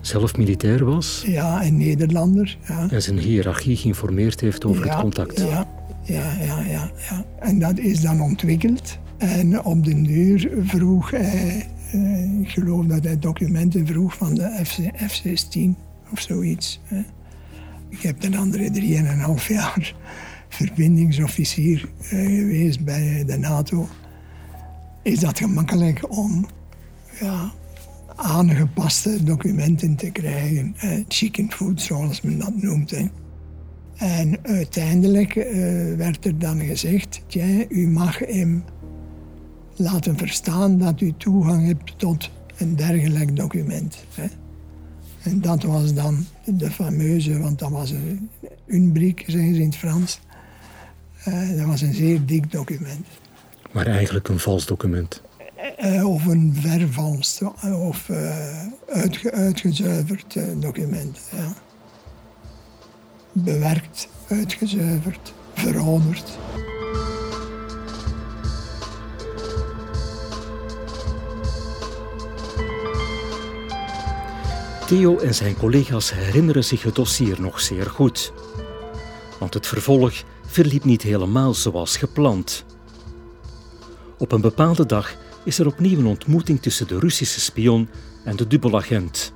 zelf 0.00 0.36
militair 0.36 0.84
was? 0.84 1.24
Ja, 1.26 1.64
een 1.64 1.76
Nederlander. 1.76 2.58
Ja. 2.68 2.90
En 2.90 3.02
zijn 3.02 3.18
hiërarchie 3.18 3.76
geïnformeerd 3.76 4.40
heeft 4.40 4.64
over 4.64 4.90
het 4.90 5.00
contact? 5.00 5.38
Ja, 5.38 5.68
ja, 6.02 6.32
ja, 6.40 6.60
ja, 6.60 6.90
ja. 7.10 7.24
En 7.38 7.58
dat 7.58 7.78
is 7.78 8.00
dan 8.00 8.20
ontwikkeld. 8.20 8.98
En 9.16 9.64
op 9.64 9.84
de 9.84 10.02
duur 10.02 10.50
vroeg 10.62 11.10
hij, 11.10 11.66
eh, 11.92 12.40
ik 12.40 12.48
geloof 12.48 12.86
dat 12.86 13.04
hij 13.04 13.18
documenten 13.18 13.86
vroeg 13.86 14.14
van 14.14 14.34
de 14.34 14.60
FC, 14.64 14.78
F-16 15.06 15.76
of 16.12 16.20
zoiets. 16.20 16.80
Ik 17.88 18.00
heb 18.00 18.20
de 18.20 18.36
andere 18.36 18.70
drieënhalf 18.70 19.48
jaar 19.48 19.94
verbindingsofficier 20.56 21.88
eh, 21.98 22.08
geweest 22.08 22.84
bij 22.84 23.24
de 23.26 23.36
NATO. 23.36 23.88
Is 25.02 25.20
dat 25.20 25.38
gemakkelijk 25.38 26.16
om 26.16 26.46
ja, 27.20 27.52
aangepaste 28.16 29.24
documenten 29.24 29.96
te 29.96 30.10
krijgen. 30.10 30.74
Eh, 30.78 31.04
chicken 31.08 31.52
food, 31.52 31.80
zoals 31.80 32.20
men 32.20 32.38
dat 32.38 32.62
noemt. 32.62 32.92
En 33.96 34.38
uiteindelijk 34.42 35.36
eh, 35.36 35.46
werd 35.96 36.24
er 36.24 36.38
dan 36.38 36.60
gezegd: 36.60 37.20
tja, 37.26 37.64
u 37.68 37.88
mag 37.88 38.18
hem 38.18 38.64
laten 39.76 40.16
verstaan 40.16 40.78
dat 40.78 41.00
u 41.00 41.12
toegang 41.16 41.66
hebt 41.66 41.98
tot 41.98 42.30
een 42.56 42.76
dergelijk 42.76 43.36
document. 43.36 44.04
Hè. 44.14 44.26
En 45.22 45.40
dat 45.40 45.62
was 45.62 45.94
dan 45.94 46.24
de 46.44 46.70
fameuze, 46.70 47.38
want 47.38 47.58
dat 47.58 47.70
was 47.70 47.90
een 47.90 48.28
unbriek, 48.66 49.24
zeggen 49.26 49.54
ze 49.54 49.60
in 49.60 49.66
het 49.66 49.76
Frans. 49.76 50.20
Uh, 51.28 51.58
dat 51.58 51.66
was 51.66 51.80
een 51.80 51.94
zeer 51.94 52.26
dik 52.26 52.52
document. 52.52 53.06
Maar 53.72 53.86
eigenlijk 53.86 54.28
een 54.28 54.38
vals 54.38 54.66
document. 54.66 55.22
Uh, 55.84 56.08
of 56.08 56.26
een 56.26 56.56
vervalst 56.60 57.42
of 57.62 58.08
uh, 58.08 58.66
uitge 58.88 59.32
uitgezuiverd 59.32 60.36
document. 60.56 61.18
Ja. 61.32 61.52
Bewerkt, 63.32 64.08
uitgezuiverd, 64.28 65.32
verouderd. 65.54 66.38
Theo 74.86 75.18
en 75.18 75.34
zijn 75.34 75.56
collega's 75.56 76.12
herinneren 76.12 76.64
zich 76.64 76.82
het 76.82 76.94
dossier 76.94 77.40
nog 77.40 77.60
zeer 77.60 77.86
goed. 77.86 78.32
Want 79.38 79.54
het 79.54 79.66
vervolg 79.66 80.22
verliep 80.56 80.84
niet 80.84 81.02
helemaal 81.02 81.54
zoals 81.54 81.96
gepland. 81.96 82.64
Op 84.18 84.32
een 84.32 84.40
bepaalde 84.40 84.86
dag 84.86 85.16
is 85.44 85.58
er 85.58 85.66
opnieuw 85.66 85.98
een 85.98 86.06
ontmoeting 86.06 86.62
tussen 86.62 86.88
de 86.88 86.98
Russische 86.98 87.40
spion 87.40 87.88
en 88.24 88.36
de 88.36 88.46
dubbelagent. 88.46 89.32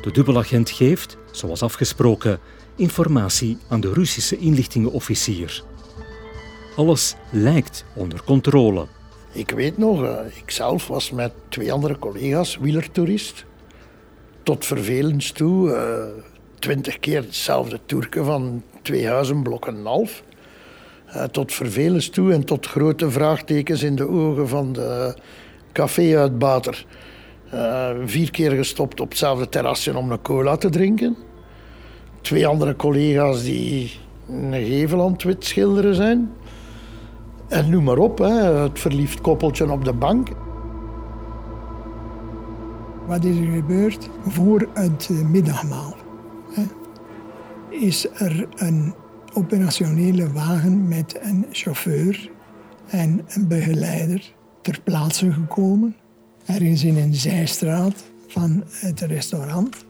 De 0.00 0.10
dubbelagent 0.10 0.70
geeft, 0.70 1.16
zoals 1.30 1.62
afgesproken, 1.62 2.38
informatie 2.74 3.58
aan 3.68 3.80
de 3.80 3.92
Russische 3.92 4.38
inlichtingenofficier. 4.38 5.64
Alles 6.76 7.14
lijkt 7.30 7.84
onder 7.94 8.22
controle. 8.24 8.86
Ik 9.32 9.50
weet 9.50 9.78
nog, 9.78 10.04
eh, 10.04 10.36
ik 10.44 10.50
zelf 10.50 10.86
was 10.86 11.10
met 11.10 11.32
twee 11.48 11.72
andere 11.72 11.98
collega's 11.98 12.56
wielertoerist 12.56 13.44
tot 14.42 14.66
vervelens 14.66 15.32
toe 15.32 15.70
uh, 15.70 16.22
twintig 16.58 16.98
keer 16.98 17.22
hetzelfde 17.22 17.80
toerke 17.86 18.24
van 18.24 18.62
twee 18.86 19.08
huizenblokken 19.08 19.72
en 19.72 19.78
een 19.78 19.86
half. 19.86 20.22
Uh, 21.08 21.22
tot 21.22 21.52
vervelens 21.52 22.08
toe 22.08 22.32
en 22.32 22.44
tot 22.44 22.66
grote 22.66 23.10
vraagtekens 23.10 23.82
in 23.82 23.96
de 23.96 24.08
ogen 24.08 24.48
van 24.48 24.72
de 24.72 25.14
café-uitbater. 25.72 26.86
Uh, 27.54 27.90
vier 28.04 28.30
keer 28.30 28.50
gestopt 28.50 29.00
op 29.00 29.08
hetzelfde 29.08 29.48
terrasje 29.48 29.96
om 29.96 30.10
een 30.10 30.22
cola 30.22 30.56
te 30.56 30.70
drinken. 30.70 31.16
Twee 32.20 32.46
andere 32.46 32.76
collega's 32.76 33.42
die 33.42 33.92
een 34.28 34.52
gevel 34.52 35.16
schilderen 35.38 35.94
zijn. 35.94 36.32
En 37.48 37.70
noem 37.70 37.84
maar 37.84 37.98
op, 37.98 38.18
hè, 38.18 38.62
het 38.62 38.78
verliefd 38.78 39.20
koppeltje 39.20 39.70
op 39.70 39.84
de 39.84 39.92
bank. 39.92 40.28
Wat 43.06 43.24
is 43.24 43.36
er 43.36 43.52
gebeurd? 43.52 44.08
Voor 44.26 44.68
het 44.74 45.08
eh, 45.10 45.28
middagmaal 45.28 45.95
is 47.80 48.06
er 48.14 48.48
een 48.54 48.94
operationele 49.34 50.32
wagen 50.32 50.88
met 50.88 51.18
een 51.20 51.46
chauffeur 51.50 52.30
en 52.86 53.24
een 53.28 53.48
begeleider 53.48 54.32
ter 54.62 54.80
plaatse 54.84 55.32
gekomen. 55.32 55.96
Ergens 56.46 56.84
in 56.84 56.96
een 56.96 57.14
zijstraat 57.14 58.04
van 58.26 58.64
het 58.66 59.00
restaurant. 59.00 59.84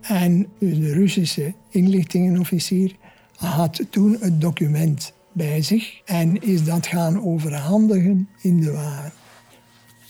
En 0.00 0.48
de 0.58 0.92
Russische 0.92 1.54
inlichtingenofficier 1.68 2.96
had 3.36 3.86
toen 3.90 4.16
het 4.20 4.40
document 4.40 5.12
bij 5.32 5.62
zich 5.62 6.00
en 6.04 6.42
is 6.42 6.64
dat 6.64 6.86
gaan 6.86 7.24
overhandigen 7.24 8.28
in 8.40 8.60
de 8.60 8.72
wagen. 8.72 9.12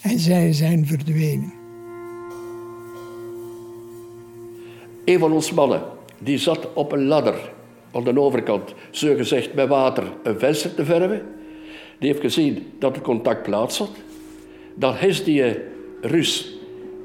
En 0.02 0.18
zij 0.18 0.52
zijn 0.52 0.86
verdwenen. 0.86 1.52
Een 5.04 5.18
van 5.18 5.32
ons 5.32 5.52
mannen 5.52 5.93
die 6.24 6.38
zat 6.38 6.68
op 6.74 6.92
een 6.92 7.06
ladder 7.06 7.52
aan 7.92 8.04
de 8.04 8.20
overkant, 8.20 8.74
zo 8.90 9.14
gezegd 9.16 9.54
met 9.54 9.68
water, 9.68 10.04
een 10.22 10.38
venster 10.38 10.74
te 10.74 10.84
verven. 10.84 11.22
Die 11.98 12.08
heeft 12.08 12.20
gezien 12.20 12.66
dat 12.78 12.96
er 12.96 13.02
contact 13.02 13.42
plaats 13.42 13.78
had. 13.78 13.90
Dan 14.74 14.98
is 14.98 15.24
die 15.24 15.56
Rus 16.00 16.54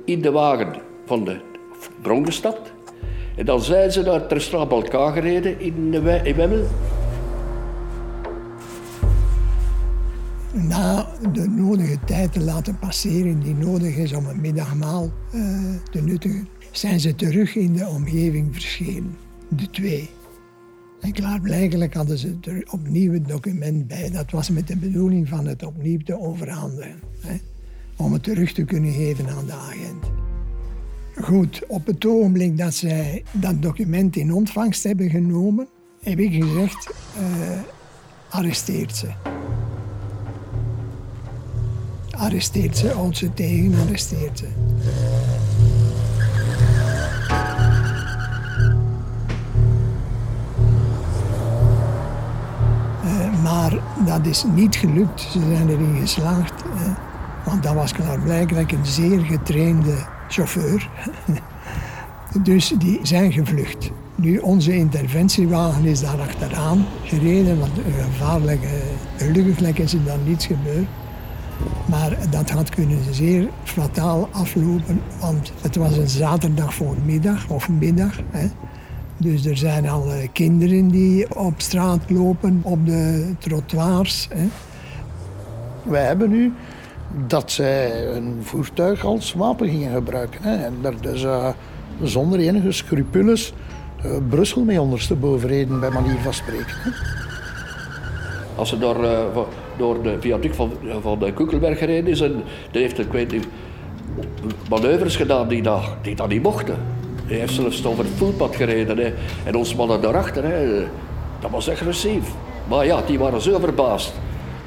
in 0.05 0.21
de 0.21 0.31
wagen 0.31 0.81
van 1.05 1.23
de 1.23 1.39
bron 2.01 2.25
gestapt. 2.25 2.71
En 3.35 3.45
dan 3.45 3.61
zijn 3.61 3.91
ze 3.91 4.01
naar 4.01 4.27
ter 4.27 4.53
elkaar 4.53 5.13
gereden 5.13 5.59
in, 5.59 5.91
de 5.91 6.21
in 6.23 6.35
Wemmel. 6.35 6.67
Na 10.53 11.07
de 11.31 11.49
nodige 11.49 11.97
tijd 12.05 12.33
te 12.33 12.39
laten 12.39 12.79
passeren 12.79 13.39
die 13.39 13.55
nodig 13.55 13.95
is 13.95 14.13
om 14.13 14.25
een 14.25 14.41
middagmaal 14.41 15.09
uh, 15.33 15.41
te 15.91 16.01
nuttigen, 16.01 16.47
zijn 16.79 16.99
ze 16.99 17.15
terug 17.15 17.55
in 17.55 17.73
de 17.73 17.87
omgeving 17.87 18.47
verschenen, 18.51 19.17
de 19.47 19.69
twee. 19.69 20.09
En 21.01 21.11
klaarblijkelijk 21.11 21.93
hadden 21.93 22.17
ze 22.17 22.37
er 22.41 22.67
opnieuw 22.71 23.13
het 23.13 23.27
document 23.27 23.87
bij. 23.87 24.09
Dat 24.11 24.31
was 24.31 24.49
met 24.49 24.67
de 24.67 24.77
bedoeling 24.77 25.27
van 25.27 25.47
het 25.47 25.63
opnieuw 25.63 25.99
te 26.05 26.19
overhandigen. 26.19 26.99
Hè, 27.19 27.37
om 27.97 28.13
het 28.13 28.23
terug 28.23 28.53
te 28.53 28.63
kunnen 28.63 28.93
geven 28.93 29.29
aan 29.29 29.45
de 29.45 29.53
agent. 29.53 30.11
Goed, 31.21 31.61
op 31.67 31.85
het 31.85 32.05
ogenblik 32.05 32.57
dat 32.57 32.73
zij 32.73 33.23
dat 33.31 33.61
document 33.61 34.15
in 34.15 34.33
ontvangst 34.33 34.83
hebben 34.83 35.09
genomen, 35.09 35.67
heb 36.01 36.19
ik 36.19 36.43
gezegd, 36.43 36.91
uh, 37.17 37.59
arresteert 38.29 38.95
ze. 38.95 39.07
Arresteert 42.09 42.77
ze, 42.77 42.87
houdt 42.87 43.17
ze 43.17 43.33
tegen, 43.33 43.73
arresteert 43.79 44.37
ze. 44.37 44.47
Dat 54.23 54.31
is 54.31 54.45
niet 54.55 54.75
gelukt. 54.75 55.21
Ze 55.21 55.39
zijn 55.39 55.69
erin 55.69 55.97
geslaagd. 55.99 56.63
want 57.45 57.63
dat 57.63 57.73
was 57.73 57.91
klaarblijkelijk 57.91 58.71
een 58.71 58.85
zeer 58.85 59.19
getrainde 59.19 59.95
chauffeur. 60.27 60.89
dus 62.43 62.73
die 62.77 62.99
zijn 63.03 63.31
gevlucht. 63.31 63.91
Nu, 64.15 64.37
onze 64.37 64.75
interventiewagen 64.75 65.85
is 65.85 66.01
daar 66.01 66.19
achteraan 66.19 66.85
gereden, 67.03 67.59
want 67.59 67.77
een 67.77 68.03
gevaarlijke, 68.11 68.81
gelukkig 69.17 69.77
is 69.77 69.93
er 69.93 70.03
dan 70.03 70.23
niets 70.25 70.45
gebeurd. 70.45 70.87
Maar 71.85 72.17
dat 72.29 72.49
had 72.49 72.69
kunnen 72.69 72.99
zeer 73.11 73.49
fataal 73.63 74.29
aflopen, 74.31 75.01
want 75.19 75.51
het 75.61 75.75
was 75.75 75.97
een 75.97 76.09
zaterdag 76.09 76.73
voormiddag 76.73 77.49
of 77.49 77.69
middag. 77.69 78.19
Hè. 78.29 78.47
Dus 79.19 79.45
er 79.45 79.57
zijn 79.57 79.89
al 79.89 80.11
eh, 80.11 80.27
kinderen 80.33 80.87
die 80.87 81.35
op 81.35 81.53
straat 81.57 82.09
lopen, 82.09 82.59
op 82.63 82.85
de 82.85 83.33
trottoirs. 83.37 84.27
Hè. 84.33 84.47
Wij 85.83 86.05
hebben 86.05 86.29
nu 86.29 86.53
dat 87.27 87.51
zij 87.51 88.07
een 88.07 88.37
voertuig 88.41 89.05
als 89.05 89.33
wapen 89.33 89.69
gingen 89.69 89.93
gebruiken. 89.93 90.43
Hè. 90.43 90.55
En 90.55 90.73
daar 90.81 91.01
dus 91.01 91.23
uh, 91.23 91.49
zonder 92.01 92.39
enige 92.39 92.71
scrupules 92.71 93.53
uh, 94.05 94.11
Brussel 94.29 94.63
mee 94.63 94.81
ondersteboven 94.81 95.49
reden, 95.49 95.79
bij 95.79 95.89
manier 95.89 96.17
van 96.17 96.33
spreken. 96.33 96.75
Hè. 96.75 96.89
Als 98.55 98.69
ze 98.69 98.77
door, 98.77 99.03
uh, 99.03 99.19
door 99.77 100.03
de 100.03 100.17
viaduct 100.19 100.55
van, 100.55 100.71
van 101.01 101.19
de 101.19 101.33
Koekelberg 101.33 101.77
gereden 101.77 102.11
is, 102.11 102.21
en 102.21 102.43
heeft 102.71 102.99
ik 102.99 103.11
weet 103.11 103.31
niet, 103.31 103.47
manoeuvres 104.69 105.15
gedaan 105.15 105.47
die 105.47 105.61
dat, 105.61 105.83
die 106.01 106.15
dat 106.15 106.29
niet 106.29 106.43
mochten. 106.43 106.75
Hij 107.29 107.37
heeft 107.37 107.53
zelfs 107.53 107.85
over 107.85 108.03
het 108.03 108.13
voetpad 108.15 108.55
gereden. 108.55 108.97
Hè. 108.97 109.13
En 109.43 109.55
ons 109.55 109.75
mannen 109.75 110.01
daarachter, 110.01 110.43
hè, 110.43 110.85
dat 111.39 111.51
was 111.51 111.69
agressief. 111.69 112.23
Maar 112.67 112.85
ja, 112.85 113.01
die 113.01 113.19
waren 113.19 113.41
zo 113.41 113.59
verbaasd 113.59 114.13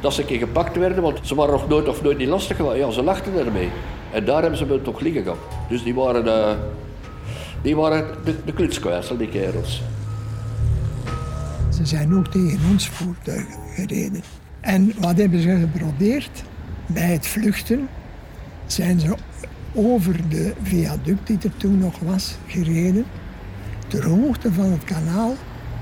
dat 0.00 0.14
ze 0.14 0.20
een 0.20 0.26
keer 0.26 0.38
gepakt 0.38 0.76
werden, 0.76 1.02
want 1.02 1.18
ze 1.22 1.34
waren 1.34 1.52
nog 1.52 1.68
nooit 1.68 1.88
of 1.88 2.02
nooit 2.02 2.18
niet 2.18 2.28
lastig 2.28 2.56
geweest. 2.56 2.76
Ja, 2.76 2.90
ze 2.90 3.02
lachten 3.02 3.46
ermee. 3.46 3.68
En 4.12 4.24
daar 4.24 4.40
hebben 4.40 4.58
ze 4.58 4.66
me 4.66 4.82
toch 4.82 5.00
liggen 5.00 5.22
gehad. 5.22 5.38
Dus 5.68 5.82
die 5.82 5.94
waren, 5.94 6.26
uh, 6.26 6.50
die 7.62 7.76
waren 7.76 8.06
de, 8.24 8.34
de 8.44 9.16
die 9.16 9.28
kerels. 9.28 9.82
Ze 11.70 11.86
zijn 11.86 12.14
ook 12.14 12.26
tegen 12.26 12.60
ons 12.70 12.88
voertuigen 12.88 13.60
gereden. 13.74 14.22
En 14.60 14.92
wat 14.98 15.16
hebben 15.16 15.40
ze 15.40 15.68
geprobeerd? 15.72 16.42
Bij 16.86 17.12
het 17.12 17.26
vluchten 17.26 17.88
zijn 18.66 19.00
ze 19.00 19.14
over 19.74 20.28
de 20.28 20.54
viaduct 20.62 21.26
die 21.26 21.38
er 21.42 21.56
toen 21.56 21.78
nog 21.78 21.98
was 21.98 22.36
gereden. 22.46 23.04
Ter 23.88 24.04
hoogte 24.04 24.52
van 24.52 24.70
het 24.70 24.84
kanaal 24.84 25.34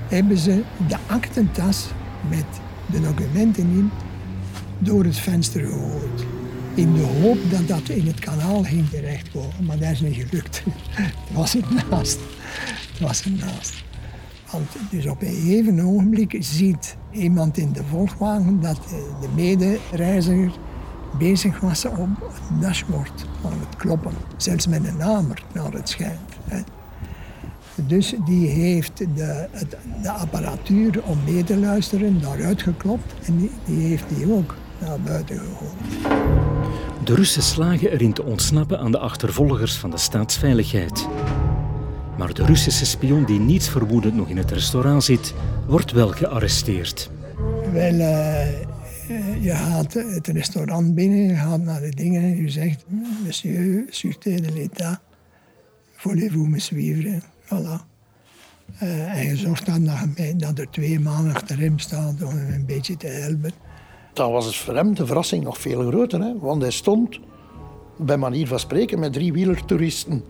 hebben 0.07 0.37
ze 0.37 0.63
de 0.87 0.97
aktentas 1.07 1.87
met 2.29 2.45
de 2.91 3.01
documenten 3.01 3.63
in 3.63 3.89
door 4.79 5.03
het 5.03 5.17
venster 5.17 5.61
gegooid. 5.61 6.25
In 6.73 6.93
de 6.93 7.01
hoop 7.21 7.37
dat 7.49 7.67
dat 7.67 7.89
in 7.89 8.07
het 8.07 8.19
kanaal 8.19 8.63
ging 8.63 8.89
terechtkomen. 8.89 9.65
Maar 9.65 9.77
dat 9.77 9.91
is 9.91 10.01
niet 10.01 10.15
gelukt. 10.15 10.63
Het 10.95 11.33
was 11.33 11.55
ernaast. 11.55 12.19
Het 12.91 12.99
was 12.99 13.23
ernaast. 13.23 13.83
Want 14.51 14.67
dus 14.89 15.05
op 15.05 15.21
een 15.21 15.33
gegeven 15.33 15.79
ogenblik 15.79 16.37
ziet 16.39 16.97
iemand 17.11 17.57
in 17.57 17.71
de 17.71 17.83
volgwagen 17.89 18.61
dat 18.61 18.79
de 19.21 19.27
medereiziger 19.35 20.51
bezig 21.17 21.59
was 21.59 21.85
op 21.85 21.97
het 21.97 22.61
dashboard 22.61 23.25
aan 23.45 23.59
het 23.59 23.75
kloppen. 23.77 24.13
Zelfs 24.37 24.67
met 24.67 24.87
een 24.87 24.99
hamer, 24.99 25.43
naar 25.53 25.71
het 25.71 25.89
schijnt. 25.89 26.19
Dus 27.75 28.13
die 28.25 28.47
heeft 28.47 28.97
de, 28.97 29.47
de 30.01 30.11
apparatuur 30.11 31.03
om 31.03 31.17
mee 31.25 31.43
te 31.43 31.57
luisteren 31.57 32.21
daaruit 32.21 32.61
geklopt 32.61 33.13
en 33.25 33.37
die, 33.37 33.51
die 33.65 33.87
heeft 33.87 34.03
die 34.15 34.33
ook 34.33 34.55
naar 34.79 34.99
buiten 34.99 35.39
gegooid. 35.39 35.71
De 37.03 37.15
Russen 37.15 37.43
slagen 37.43 37.91
erin 37.91 38.13
te 38.13 38.23
ontsnappen 38.23 38.79
aan 38.79 38.91
de 38.91 38.99
achtervolgers 38.99 39.75
van 39.75 39.89
de 39.89 39.97
staatsveiligheid. 39.97 41.07
Maar 42.17 42.33
de 42.33 42.45
Russische 42.45 42.85
spion 42.85 43.25
die 43.25 43.39
niets 43.39 43.69
vermoedend 43.69 44.15
nog 44.15 44.29
in 44.29 44.37
het 44.37 44.51
restaurant 44.51 45.03
zit, 45.03 45.33
wordt 45.67 45.91
wel 45.91 46.07
gearresteerd. 46.07 47.09
Wel, 47.71 47.93
uh, 47.93 48.47
je 49.39 49.51
gaat 49.55 49.93
het 49.93 50.27
restaurant 50.27 50.95
binnen, 50.95 51.19
je 51.19 51.35
gaat 51.35 51.61
naar 51.61 51.81
de 51.81 51.89
dingen 51.89 52.21
en 52.21 52.41
je 52.41 52.49
zegt... 52.49 52.85
Monsieur, 53.23 53.85
sûreté 53.89 54.41
de 54.41 54.51
l'État, 54.53 54.99
voulez-vous 55.95 56.47
me 56.47 56.59
suivre? 56.59 57.21
Voilà. 57.45 57.89
Uh, 58.83 59.17
en 59.17 59.27
je 59.27 59.35
zorgt 59.35 59.65
dan 59.65 59.83
dat, 59.83 60.39
dat 60.39 60.59
er 60.59 60.69
twee 60.69 60.99
maanden 60.99 61.33
achter 61.33 61.59
hem 61.59 61.79
staan 61.79 62.17
om 62.23 62.37
hem 62.37 62.53
een 62.53 62.65
beetje 62.65 62.97
te 62.97 63.07
helpen. 63.07 63.51
Dan 64.13 64.31
was 64.31 64.45
het 64.45 64.55
voor 64.55 64.75
hem 64.75 64.95
de 64.95 65.05
verrassing 65.05 65.43
nog 65.43 65.57
veel 65.57 65.87
groter. 65.87 66.21
Hè? 66.21 66.39
Want 66.39 66.61
hij 66.61 66.71
stond, 66.71 67.19
bij 67.97 68.17
manier 68.17 68.47
van 68.47 68.59
spreken, 68.59 68.99
met 68.99 69.13
drie 69.13 69.33
wielertoeristen. 69.33 70.23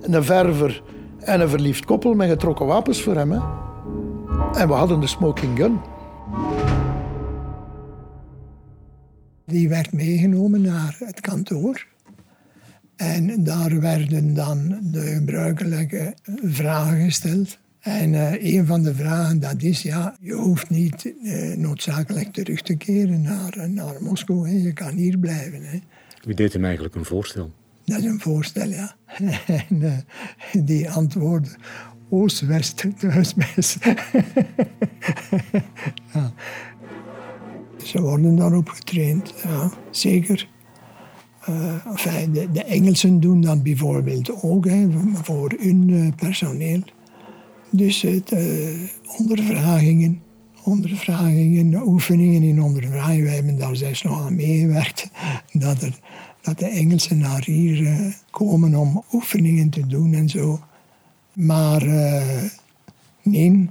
Een 0.00 0.24
verver 0.24 0.82
en 1.18 1.40
een 1.40 1.48
verliefd 1.48 1.84
koppel 1.84 2.14
met 2.14 2.28
getrokken 2.28 2.66
wapens 2.66 3.02
voor 3.02 3.16
hem. 3.16 3.30
Hè? 3.30 3.40
En 4.60 4.68
we 4.68 4.74
hadden 4.74 5.00
de 5.00 5.06
smoking 5.06 5.58
gun. 5.58 5.78
Die 9.46 9.68
werd 9.68 9.92
meegenomen 9.92 10.60
naar 10.60 10.96
het 11.04 11.20
kantoor. 11.20 11.86
En 12.96 13.44
daar 13.44 13.80
werden 13.80 14.34
dan 14.34 14.78
de 14.82 15.00
gebruikelijke 15.00 16.14
vragen 16.42 17.04
gesteld. 17.04 17.58
En 17.80 18.12
uh, 18.12 18.54
een 18.54 18.66
van 18.66 18.82
de 18.82 18.94
vragen 18.94 19.40
dat 19.40 19.62
is, 19.62 19.82
ja, 19.82 20.16
je 20.20 20.32
hoeft 20.32 20.70
niet 20.70 21.12
uh, 21.22 21.56
noodzakelijk 21.56 22.32
terug 22.32 22.62
te 22.62 22.76
keren 22.76 23.22
naar, 23.22 23.70
naar 23.70 24.02
Moskou. 24.02 24.48
Hè. 24.48 24.56
Je 24.56 24.72
kan 24.72 24.96
hier 24.96 25.18
blijven. 25.18 25.62
Hè. 25.62 25.78
Wie 26.22 26.34
deed 26.34 26.52
hem 26.52 26.64
eigenlijk 26.64 26.94
een 26.94 27.04
voorstel? 27.04 27.52
Dat 27.84 27.98
is 27.98 28.04
een 28.04 28.20
voorstel, 28.20 28.68
ja. 28.68 28.96
en 29.46 29.66
uh, 29.70 29.92
die 30.64 30.90
antwoordde, 30.90 31.50
Oost-West, 32.08 32.84
thuis 32.98 33.34
ja. 36.12 36.32
Ze 37.86 38.00
worden 38.00 38.36
daarop 38.36 38.68
getraind, 38.68 39.34
ja, 39.44 39.70
zeker. 39.90 40.48
Uh, 41.48 41.86
enfin, 41.86 42.32
de, 42.32 42.50
de, 42.52 42.64
Engelsen 42.64 43.20
doen 43.20 43.40
dat 43.40 43.62
bijvoorbeeld 43.62 44.42
ook 44.42 44.66
voor 45.12 45.54
hun 45.58 45.88
uh, 45.88 46.08
personeel. 46.16 46.82
Dus 47.70 48.02
het, 48.02 48.32
uh, 48.32 48.40
ondervragingen, 49.18 50.22
ondervragingen, 50.62 51.86
oefeningen 51.86 52.42
in 52.42 52.62
ondervragingen. 52.62 53.24
Wij 53.24 53.34
hebben 53.34 53.58
daar 53.58 53.76
zelfs 53.76 54.02
nog 54.02 54.26
aan 54.26 54.36
meegewerkt. 54.36 55.10
Dat, 55.52 55.88
dat 56.40 56.58
de 56.58 56.66
Engelsen 56.66 57.18
naar 57.18 57.44
hier 57.44 58.14
komen 58.30 58.74
om 58.74 59.02
oefeningen 59.12 59.70
te 59.70 59.86
doen 59.86 60.14
en 60.14 60.28
zo. 60.28 60.60
Maar 61.32 61.84
nee, 63.22 63.70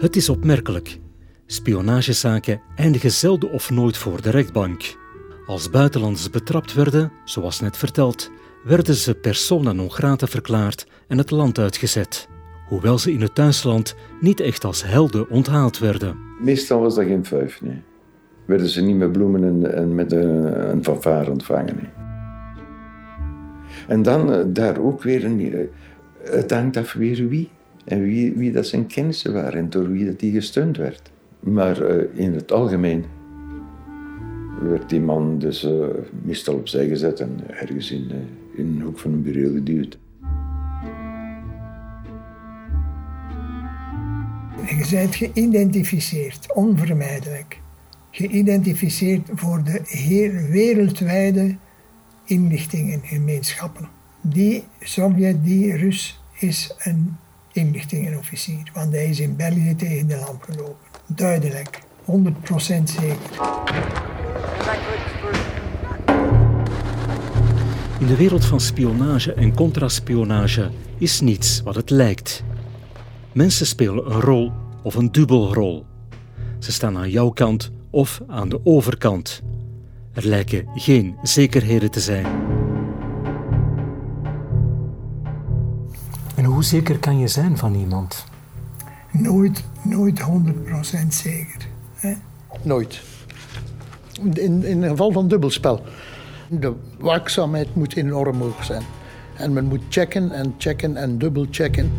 Het 0.00 0.16
is 0.16 0.28
opmerkelijk. 0.28 0.98
Spionagezaken 1.46 2.60
eindigen 2.76 3.10
zelden 3.10 3.50
of 3.50 3.70
nooit 3.70 3.96
voor 3.96 4.22
de 4.22 4.30
rechtbank. 4.30 4.96
Als 5.46 5.70
buitenlanders 5.70 6.30
betrapt 6.30 6.74
werden, 6.74 7.12
zoals 7.24 7.60
net 7.60 7.76
verteld, 7.76 8.30
werden 8.64 8.94
ze 8.94 9.14
persona 9.14 9.72
non 9.72 9.90
grata 9.90 10.26
verklaard 10.26 10.86
en 11.08 11.18
het 11.18 11.30
land 11.30 11.58
uitgezet. 11.58 12.28
Hoewel 12.68 12.98
ze 12.98 13.12
in 13.12 13.20
het 13.20 13.34
thuisland 13.34 13.94
niet 14.20 14.40
echt 14.40 14.64
als 14.64 14.84
helden 14.84 15.30
onthaald 15.30 15.78
werden. 15.78 16.16
Meestal 16.42 16.80
was 16.80 16.94
dat 16.94 17.04
geen 17.04 17.24
vijf, 17.24 17.60
nee. 17.62 17.82
Werden 18.44 18.68
ze 18.68 18.82
niet 18.82 18.96
met 18.96 19.12
bloemen 19.12 19.44
en, 19.44 19.74
en 19.74 19.94
met 19.94 20.12
een, 20.12 20.70
een 20.70 20.84
fanfare 20.84 21.30
ontvangen. 21.30 21.92
En 23.88 24.02
dan 24.02 24.32
eh, 24.32 24.44
daar 24.46 24.78
ook 24.78 25.02
weer 25.02 25.24
een. 25.24 25.52
Eh, 25.52 25.60
het 26.32 26.50
hangt 26.50 26.76
af 26.76 26.92
weer 26.92 27.28
wie. 27.28 27.50
En 27.90 28.02
wie, 28.02 28.52
dat 28.52 28.66
zijn 28.66 28.86
kennissen 28.86 29.32
waren 29.32 29.58
en 29.58 29.70
door 29.70 29.90
wie 29.90 30.06
dat 30.06 30.20
die 30.20 30.32
gesteund 30.32 30.76
werd. 30.76 31.10
Maar 31.40 31.82
uh, 31.82 32.18
in 32.18 32.34
het 32.34 32.52
algemeen 32.52 33.04
werd 34.60 34.88
die 34.88 35.00
man 35.00 35.38
dus 35.38 35.64
uh, 35.64 35.86
meestal 36.22 36.54
opzij 36.54 36.88
gezet 36.88 37.20
en 37.20 37.40
ergens 37.46 37.90
in, 37.90 38.06
uh, 38.10 38.16
in 38.58 38.66
een 38.66 38.80
hoek 38.80 38.98
van 38.98 39.12
een 39.12 39.22
bureau 39.22 39.54
geduwd. 39.54 39.98
Je 44.66 44.86
bent 44.90 45.14
geïdentificeerd, 45.14 46.54
onvermijdelijk. 46.54 47.60
Geïdentificeerd 48.10 49.28
voor 49.34 49.62
de 49.64 49.80
heel 49.84 50.32
wereldwijde 50.50 51.56
inlichtingengemeenschappen. 52.24 53.88
Die 54.20 54.64
Sovjet, 54.80 55.44
die 55.44 55.76
Rus, 55.76 56.22
is 56.38 56.74
een 56.78 57.16
inlichtingenofficier. 57.52 58.70
Want 58.74 58.92
hij 58.92 59.08
is 59.08 59.20
in 59.20 59.36
België 59.36 59.74
tegen 59.76 60.06
de 60.06 60.16
lamp 60.16 60.42
gelopen. 60.42 60.76
Duidelijk, 61.06 61.80
100% 62.04 62.12
zeker. 62.84 63.16
In 67.98 68.06
de 68.06 68.16
wereld 68.16 68.44
van 68.44 68.60
spionage 68.60 69.32
en 69.32 69.54
contraspionage 69.54 70.70
is 70.98 71.20
niets 71.20 71.62
wat 71.62 71.74
het 71.74 71.90
lijkt. 71.90 72.44
Mensen 73.32 73.66
spelen 73.66 74.10
een 74.10 74.20
rol 74.20 74.52
of 74.82 74.94
een 74.94 75.12
dubbelrol. 75.12 75.86
Ze 76.58 76.72
staan 76.72 76.96
aan 76.96 77.10
jouw 77.10 77.30
kant 77.30 77.70
of 77.90 78.20
aan 78.26 78.48
de 78.48 78.60
overkant. 78.64 79.42
Er 80.12 80.26
lijken 80.26 80.68
geen 80.74 81.16
zekerheden 81.22 81.90
te 81.90 82.00
zijn. 82.00 82.26
Hoe 86.60 86.68
zeker 86.68 86.98
kan 86.98 87.18
je 87.18 87.28
zijn 87.28 87.56
van 87.56 87.74
iemand? 87.74 88.24
Nooit, 89.12 89.64
nooit 89.82 90.20
100% 90.20 91.08
zeker. 91.08 91.66
Hè? 91.94 92.12
Nooit. 92.62 93.02
In, 94.34 94.64
in 94.64 94.82
het 94.82 94.90
geval 94.90 95.12
van 95.12 95.28
dubbelspel. 95.28 95.80
De 96.48 96.72
waakzaamheid 96.98 97.74
moet 97.74 97.96
enorm 97.96 98.40
hoog 98.40 98.64
zijn. 98.64 98.82
En 99.36 99.52
men 99.52 99.64
moet 99.64 99.80
checken 99.88 100.30
en 100.30 100.54
checken 100.58 100.96
en 100.96 101.18
dubbelchecken. 101.18 101.90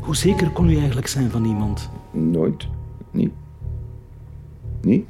Hoe 0.00 0.16
zeker 0.16 0.50
kon 0.50 0.70
u 0.70 0.76
eigenlijk 0.76 1.08
zijn 1.08 1.30
van 1.30 1.44
iemand? 1.44 1.90
Nooit. 2.10 2.66
Niet. 3.10 3.32
Niet. 4.80 5.04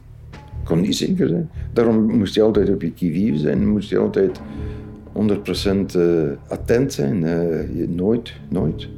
kon 0.64 0.81
niet 0.81 0.96
zeker 0.96 1.29
zijn. 1.29 1.51
Daarom 1.72 2.16
moest 2.16 2.35
je 2.35 2.42
altijd 2.42 2.68
op 2.68 2.83
je 2.83 2.92
kivive 2.92 3.38
zijn, 3.38 3.68
moest 3.68 3.88
je 3.88 3.98
altijd 3.98 4.40
100% 5.19 5.97
eh, 5.97 6.03
attent 6.49 6.93
zijn. 6.93 7.23
Uh, 7.23 7.89
nooit, 7.89 8.33
nooit. 8.49 8.89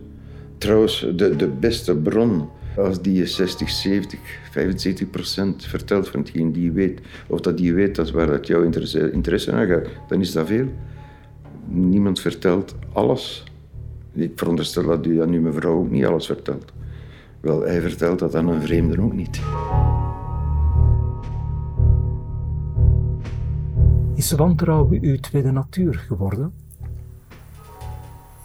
Trouwens, 0.59 1.07
de, 1.17 1.37
de 1.37 1.49
beste 1.49 1.97
bron, 1.97 2.49
als 2.77 3.03
die 3.03 3.15
je 3.15 3.27
60, 3.27 3.71
70, 3.71 4.21
75 4.51 5.11
procent 5.11 5.65
vertelt 5.65 6.09
van 6.09 6.21
hetgeen 6.21 6.53
die 6.53 6.73
weet, 6.73 7.01
of 7.27 7.41
dat 7.41 7.57
die 7.57 7.75
weet 7.75 7.95
dat 7.95 8.11
waar 8.11 8.27
dat 8.27 8.47
jouw 8.47 8.63
interesse, 8.63 9.13
interesse 9.13 9.53
aan 9.53 9.67
gaat, 9.67 9.87
dan 10.09 10.21
is 10.21 10.33
dat 10.33 10.47
veel. 10.47 10.67
Niemand 11.67 12.21
vertelt 12.21 12.75
alles. 12.93 13.45
Ik 14.13 14.33
veronderstel 14.35 14.87
dat 14.87 15.07
u 15.07 15.23
aan 15.23 15.33
uw 15.33 15.41
mevrouw 15.41 15.79
ook 15.79 15.91
niet 15.91 16.05
alles 16.05 16.27
vertelt. 16.27 16.73
Wel, 17.41 17.61
hij 17.61 17.81
vertelt 17.81 18.19
dat 18.19 18.35
aan 18.35 18.49
een 18.49 18.63
vreemde 18.63 19.03
ook 19.03 19.13
niet. 19.13 19.41
Is 24.21 24.33
wantrouwen 24.33 25.03
uw 25.03 25.17
tweede 25.17 25.51
natuur 25.51 25.95
geworden? 25.95 26.53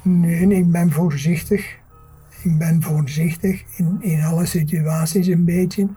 Nee, 0.02 0.48
ik 0.48 0.72
ben 0.72 0.92
voorzichtig. 0.92 1.78
Ik 2.44 2.58
ben 2.58 2.82
voorzichtig 2.82 3.64
in, 3.78 3.98
in 4.02 4.22
alle 4.22 4.46
situaties 4.46 5.28
een 5.28 5.46
beetje. 5.46 5.88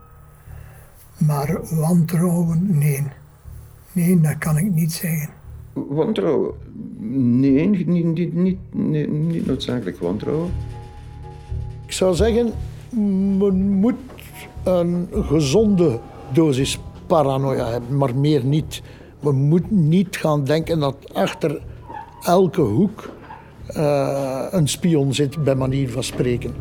Maar 1.18 1.60
wantrouwen, 1.70 2.78
nee. 2.78 3.02
Nee, 3.92 4.20
dat 4.20 4.38
kan 4.38 4.56
ik 4.56 4.72
niet 4.74 4.92
zeggen. 4.92 5.28
Wantrouwen? 5.72 6.54
Nee, 7.40 7.68
niet, 7.68 7.86
niet, 7.86 8.34
niet, 8.34 8.34
niet, 8.74 9.10
niet 9.10 9.46
noodzakelijk 9.46 9.98
wantrouwen. 9.98 10.50
Ik 11.86 11.92
zou 11.92 12.14
zeggen, 12.14 12.52
men 13.38 13.70
moet 13.70 13.98
een 14.64 15.08
gezonde 15.12 16.00
dosis 16.32 16.80
paranoia 17.06 17.70
hebben, 17.70 17.96
maar 17.96 18.14
meer 18.14 18.44
niet. 18.44 18.82
We 19.20 19.32
moeten 19.32 19.88
niet 19.88 20.16
gaan 20.16 20.44
denken 20.44 20.78
dat 20.78 21.14
achter 21.14 21.60
elke 22.22 22.60
hoek 22.60 23.10
uh, 23.76 24.46
een 24.50 24.68
spion 24.68 25.14
zit, 25.14 25.44
bij 25.44 25.54
manier 25.54 25.90
van 25.90 26.02
spreken. 26.02 26.54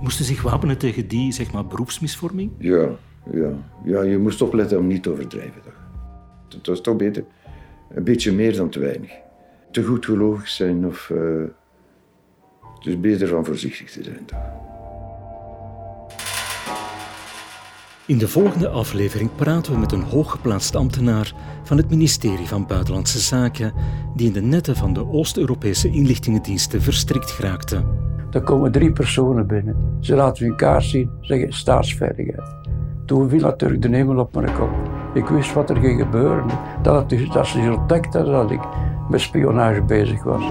Moesten 0.00 0.24
zich 0.24 0.42
wapenen 0.42 0.78
tegen 0.78 1.08
die 1.08 1.32
zeg 1.32 1.52
maar, 1.52 1.66
beroepsmisvorming? 1.66 2.50
Ja, 2.58 2.88
ja, 3.30 3.50
ja, 3.84 4.02
je 4.02 4.18
moest 4.18 4.42
opletten 4.42 4.78
om 4.78 4.86
niet 4.86 5.02
te 5.02 5.10
overdrijven. 5.10 5.62
Toch? 5.62 5.80
Het 6.48 6.66
was 6.66 6.80
toch 6.80 6.96
beter. 6.96 7.24
Een 7.90 8.04
beetje 8.04 8.32
meer 8.32 8.56
dan 8.56 8.68
te 8.68 8.78
weinig. 8.78 9.10
Te 9.70 9.82
goed 9.82 10.04
gelovig 10.04 10.48
zijn 10.48 10.86
of. 10.86 11.10
Uh, 11.12 11.42
het 12.78 12.86
is 12.86 13.00
beter 13.00 13.28
van 13.28 13.44
voorzichtig 13.44 13.90
te 13.90 14.02
zijn. 14.02 14.24
Toch? 14.24 14.38
In 18.06 18.18
de 18.18 18.28
volgende 18.28 18.68
aflevering 18.68 19.30
praten 19.36 19.72
we 19.72 19.78
met 19.78 19.92
een 19.92 20.02
hooggeplaatst 20.02 20.76
ambtenaar 20.76 21.34
van 21.62 21.76
het 21.76 21.90
ministerie 21.90 22.46
van 22.46 22.66
Buitenlandse 22.66 23.18
Zaken, 23.18 23.72
die 24.16 24.26
in 24.26 24.32
de 24.32 24.40
netten 24.40 24.76
van 24.76 24.92
de 24.92 25.06
Oost-Europese 25.06 25.90
inlichtingendiensten 25.90 26.82
verstrikt 26.82 27.30
geraakte. 27.30 27.84
Er 28.30 28.42
komen 28.42 28.72
drie 28.72 28.92
personen 28.92 29.46
binnen. 29.46 29.76
Ze 30.00 30.14
laten 30.14 30.46
hun 30.46 30.56
kaart 30.56 30.84
zien, 30.84 31.10
zeggen 31.20 31.52
staatsveiligheid. 31.52 32.54
Toen 33.06 33.28
viel 33.28 33.40
natuurlijk 33.40 33.82
de 33.82 33.88
hemel 33.88 34.18
op 34.18 34.34
mijn 34.34 34.54
kop. 34.54 34.70
Ik 35.14 35.26
wist 35.26 35.52
wat 35.52 35.70
er 35.70 35.76
ging 35.76 36.00
gebeuren. 36.00 36.46
Dat, 36.82 37.10
het, 37.10 37.32
dat 37.32 37.46
ze 37.46 37.76
ontdekt 37.78 38.14
hadden 38.14 38.32
dat 38.32 38.50
ik 38.50 38.60
met 39.08 39.20
spionage 39.20 39.82
bezig 39.82 40.22
was. 40.22 40.42